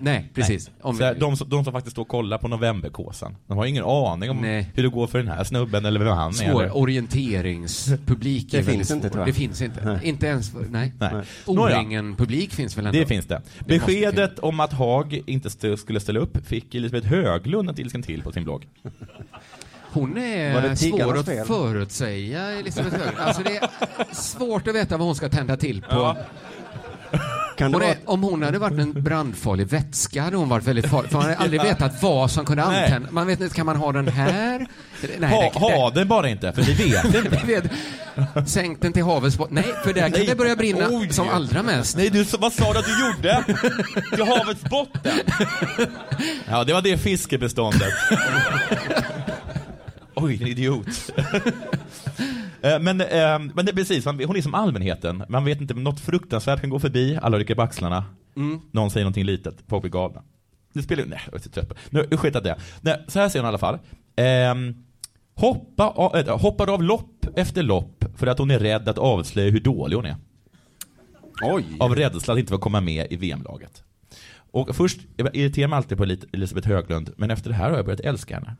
[0.00, 0.66] nej, precis.
[0.68, 0.76] Nej.
[0.82, 3.66] Om, Så här, de, som- de som faktiskt står och kollar på novemberkåsan, de har
[3.66, 4.70] ingen aning om Nej.
[4.74, 6.32] hur det går för den här snubben eller vem han är.
[6.32, 9.24] svår eller- orienteringspublik Det finns inte, svår.
[9.26, 9.84] Det finns inte.
[9.84, 9.98] Nej.
[10.02, 10.92] Inte ens, för- nej.
[11.00, 11.10] Nej.
[11.12, 11.24] Nåja.
[11.46, 12.98] O-ringen-publik finns väl ändå?
[12.98, 13.34] Det finns det.
[13.34, 18.02] måste Beskedet om att Haag inte st- skulle ställa upp fick Elisabeth Höglund att ilsken
[18.02, 18.66] till på sin blogg.
[19.92, 21.46] Hon är det svår att fel?
[21.46, 23.18] förutsäga, Elisabeth Höglund.
[23.18, 23.68] Alltså det är
[24.14, 25.86] svårt att veta vad hon ska tända till på.
[25.90, 26.16] Ja.
[27.56, 31.10] Kan det är, om hon hade varit en brandfarlig vätska hade hon varit väldigt farlig.
[31.10, 33.08] För man hade aldrig vetat vad som kunde antända.
[33.10, 34.66] Man vet inte, kan man ha den här?
[35.18, 37.68] Nej, Ha, det- ha den bara inte, för vi vet inte.
[38.46, 39.54] Sänk den till havets botten.
[39.54, 40.26] Nej, för där kan Nej.
[40.26, 41.12] det börja brinna Oj.
[41.12, 41.96] som allra mest.
[41.96, 43.44] Nej, du, vad sa du att du gjorde?
[44.14, 45.18] Till havets botten?
[46.48, 47.92] Ja, det var det fiskebeståndet.
[50.14, 50.86] Oj, en idiot.
[52.62, 55.24] Eh, Men, eh, men det är precis, hon är som allmänheten.
[55.28, 58.04] Man vet inte, något fruktansvärt kan gå förbi, alla rycker på axlarna.
[58.70, 60.22] Någon säger någonting litet, folk blir galna.
[60.72, 62.56] Det spelar nej jag är så trött på Nu skit det.
[62.80, 63.78] Nej, så här säger hon i alla fall.
[64.16, 64.74] Ehm,
[65.34, 69.50] hoppa, av, äh, hoppar av lopp efter lopp för att hon är rädd att avslöja
[69.50, 70.16] hur dålig hon är.
[71.42, 71.64] Oj.
[71.80, 73.82] Av rädsla att inte få komma med i VM-laget.
[74.50, 77.84] Och först, jag irriterar mig alltid på Elisabeth Höglund, men efter det här har jag
[77.84, 78.56] börjat älska henne.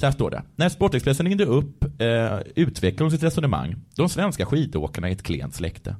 [0.00, 0.42] Så här står det.
[0.56, 3.76] När Sportexpressen ringde upp eh, utvecklade hon sitt resonemang.
[3.96, 5.96] De svenska skidåkarna är ett klent släkte.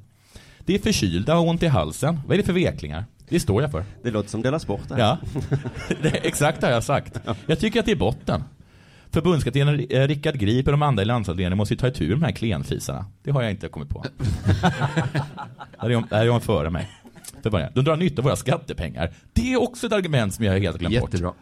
[0.65, 2.19] Det är förkylda och ont i halsen.
[2.25, 3.05] Vad är det för veklingar?
[3.29, 3.83] Det står jag för.
[4.03, 4.81] Det låter som Della Sport.
[4.89, 4.99] Här.
[4.99, 5.17] Ja,
[6.01, 7.19] det, exakt det har jag sagt.
[7.45, 8.43] Jag tycker att det är botten.
[9.11, 12.23] Förbundskaptenen eh, Rickard Grip och de andra i landslagsledningen måste ju ta itu med de
[12.23, 13.05] här klenfisarna.
[13.23, 14.05] Det har jag inte kommit på.
[15.81, 16.89] Där är de, där är de före mig.
[17.73, 19.13] De drar nytta av våra skattepengar.
[19.33, 21.27] Det är också ett argument som jag helt glömt Jättebra.
[21.27, 21.37] bort.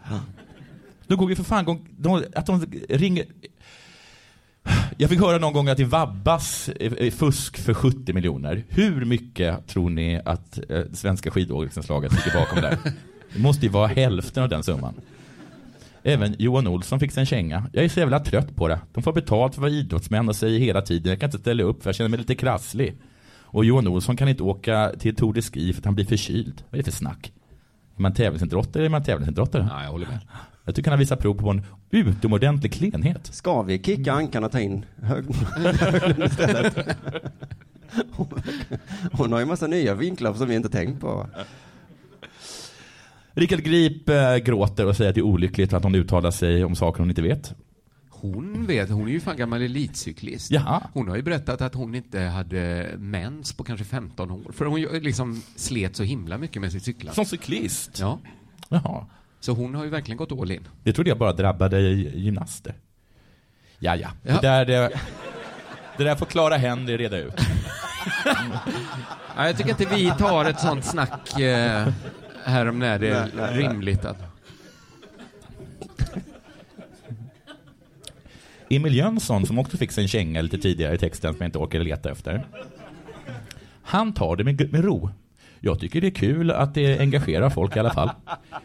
[1.08, 3.24] De går ju för fan gång, de, att de ringer...
[4.96, 6.70] Jag fick höra någon gång att det vabbas
[7.12, 8.64] fusk för 70 miljoner.
[8.68, 12.78] Hur mycket tror ni att eh, svenska skidåkningslaget ligger bakom det?
[13.32, 14.94] Det måste ju vara hälften av den summan.
[16.02, 17.70] Även Johan Olsson fick sig en känga.
[17.72, 18.80] Jag är så jävla trött på det.
[18.92, 21.62] De får betalt för att vara idrottsmän och säger hela tiden jag kan inte ställa
[21.62, 22.96] upp för jag känner mig lite krasslig.
[23.50, 26.62] Och Johan Olsson kan inte åka till Tour de Ski för att han blir förkyld.
[26.70, 27.32] Vad är det för snack?
[27.96, 29.68] Är man tävlingsidrottare eller är man tävlingsidrottare?
[29.70, 30.18] Ja, jag håller med.
[30.68, 33.26] Jag tycker han visar prov på en utomordentlig klenhet.
[33.34, 36.88] Ska vi kicka ankan och ta in Hög- Höglund istället?
[39.12, 41.26] Hon har ju massa nya vinklar som vi inte tänkt på.
[43.32, 46.76] Rickard Grip eh, gråter och säger att det är olyckligt att hon uttalar sig om
[46.76, 47.54] saker hon inte vet.
[48.10, 50.50] Hon vet, hon är ju fan gammal elitcyklist.
[50.50, 50.82] Jaha.
[50.92, 54.52] Hon har ju berättat att hon inte hade mens på kanske 15 år.
[54.52, 57.14] För hon liksom slet så himla mycket med sitt cyklande.
[57.14, 57.98] Som cyklist?
[58.00, 58.18] Ja.
[58.68, 59.06] Jaha.
[59.40, 60.68] Så hon har ju verkligen gått all in.
[60.82, 62.74] Det trodde jag bara drabbade gymnaster.
[63.78, 64.08] Ja, ja.
[64.22, 65.00] Det, där, det,
[65.96, 67.34] det där får Clara Henry reda ut.
[69.36, 71.88] Ja, jag tycker inte vi tar ett sånt snack eh,
[72.44, 73.68] här om när det är Nej, nej, nej.
[73.68, 74.16] rimligt att...
[78.70, 81.84] Emil Jönsson, som också fick en känga lite tidigare i texten som jag inte orkade
[81.84, 82.46] leta efter.
[83.82, 85.10] Han tar det med, med ro.
[85.60, 88.10] Jag tycker det är kul att det engagerar folk i alla fall.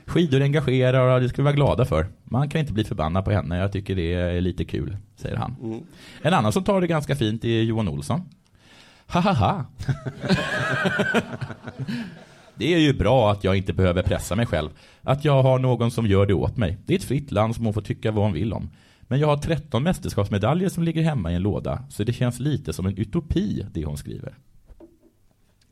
[0.05, 2.07] Skidor engagerar och det ska vi vara glada för.
[2.23, 3.57] Man kan inte bli förbannad på henne.
[3.57, 5.83] Jag tycker det är lite kul, säger han.
[6.21, 8.21] En annan som tar det ganska fint är Johan Olsson.
[9.07, 9.65] Ha ha ha.
[12.55, 14.69] Det är ju bra att jag inte behöver pressa mig själv.
[15.01, 16.77] Att jag har någon som gör det åt mig.
[16.85, 18.69] Det är ett fritt land som hon får tycka vad hon vill om.
[19.01, 21.83] Men jag har 13 mästerskapsmedaljer som ligger hemma i en låda.
[21.89, 24.33] Så det känns lite som en utopi, det hon skriver.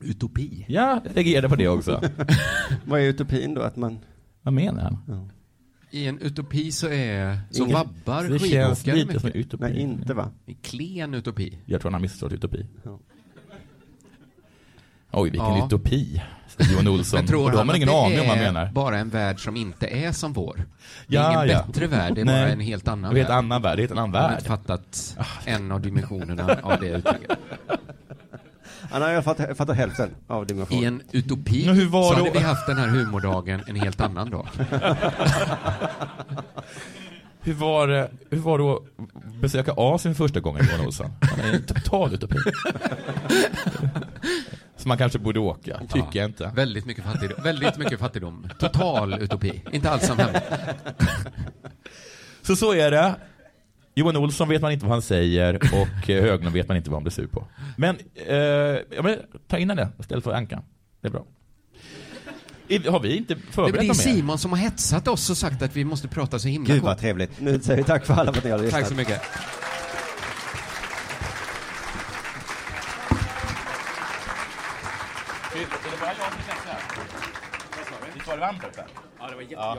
[0.03, 0.65] Utopi?
[0.67, 2.01] Ja, jag reagerade på det också.
[2.85, 3.61] Vad är utopin då?
[3.61, 3.99] Att man...
[4.41, 5.31] Vad menar han?
[5.91, 7.39] I en utopi så är...
[7.51, 9.21] Så Ingen- vabbar Det känns skidåkare lite mycket.
[9.21, 9.63] som en utopi.
[9.63, 10.31] Nej, inte va?
[10.45, 11.59] En klen utopi.
[11.65, 12.65] Jag tror han har missförstått utopi.
[12.83, 12.99] Ja.
[15.13, 15.65] Oj, vilken Ja.
[15.65, 17.17] utopi, säger Johan Olsson.
[17.19, 18.51] Men tror Och då har han man att ingen det aning om vad han är
[18.53, 18.71] menar.
[18.71, 20.55] bara en värld som inte är som vår?
[21.07, 21.63] Det är Ja, ingen ja.
[21.67, 22.43] bättre värld, det är Nej.
[22.45, 23.37] bara en helt annan Det är en värld.
[23.37, 24.37] annan värld, det är en annan Jag har värld.
[24.37, 27.31] inte fattat en av dimensionerna av det uttrycket.
[28.91, 30.83] Han har jag fattat, fattat hälften av dimensionen.
[30.83, 33.75] I en utopi Men hur var så då- hade vi haft den här humordagen en
[33.75, 34.47] helt annan dag.
[37.43, 38.83] Hur var det, hur var det att
[39.41, 41.11] besöka Asien första gången, Johan Olsson?
[41.21, 42.35] Han är en total utopi.
[44.77, 46.51] Så man kanske borde åka, tycker Ja, jag inte.
[46.55, 47.43] Väldigt mycket fattigdom.
[47.43, 48.47] Väldigt mycket fattigdom.
[48.59, 49.61] Total utopi.
[49.71, 50.39] Inte alls som hemma.
[52.41, 53.15] Så så är det.
[53.95, 56.95] Johan Olsson vet man inte vad han säger och eh, Höglund vet man inte vad
[56.97, 57.47] han blir sur på.
[57.77, 59.17] Men, eh, ja, men
[59.47, 60.63] ta in det istället för Ankan.
[61.01, 61.25] Det är bra.
[62.67, 63.93] I- Har vi inte Det förberett något mer?
[64.13, 66.97] Simon som har hetsat oss och sagt att vi måste prata så himla Gud vad
[66.99, 67.39] trevligt.
[67.39, 68.81] Nu säger vi tack för alla för att ni har lyssnat.
[68.81, 69.21] Tack så mycket.
[78.13, 78.83] Visst var det varmt uppe?
[79.21, 79.75] Ja, det var jättebra.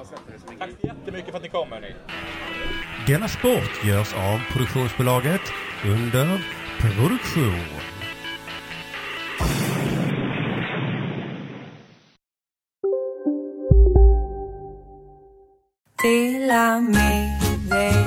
[0.59, 1.95] Tack så jättemycket för att ni kom hörni.
[3.07, 5.41] Denna sport görs av produktionsbolaget
[5.85, 6.45] under
[6.81, 7.65] produktion.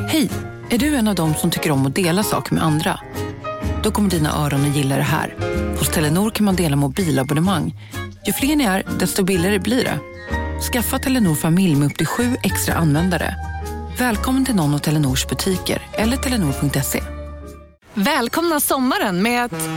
[0.09, 0.29] Hej!
[0.69, 2.99] Är du en av dem som tycker om att dela saker med andra?
[3.83, 5.35] Då kommer dina öron att gilla det här.
[5.79, 7.73] Hos Telenor kan man dela mobilabonnemang.
[8.25, 9.99] Ju fler ni är, desto billigare blir det.
[10.61, 13.35] Skaffa Telenor familj med upp till sju extra användare.
[13.97, 17.03] Välkommen till någon av Telenors butiker eller telenor.se.
[17.93, 19.69] Välkomna sommaren med att...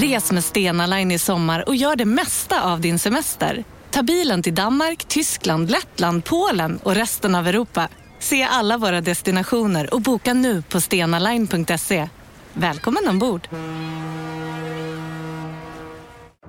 [0.00, 3.64] Res med Stena Line i sommar och gör det mesta av din semester.
[3.90, 7.88] Ta bilen till Danmark, Tyskland, Lettland, Polen och resten av Europa.
[8.18, 12.08] Se alla våra destinationer och boka nu på stenaline.se.
[12.52, 13.48] Välkommen ombord!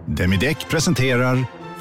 [0.05, 1.45] Demideck presenterar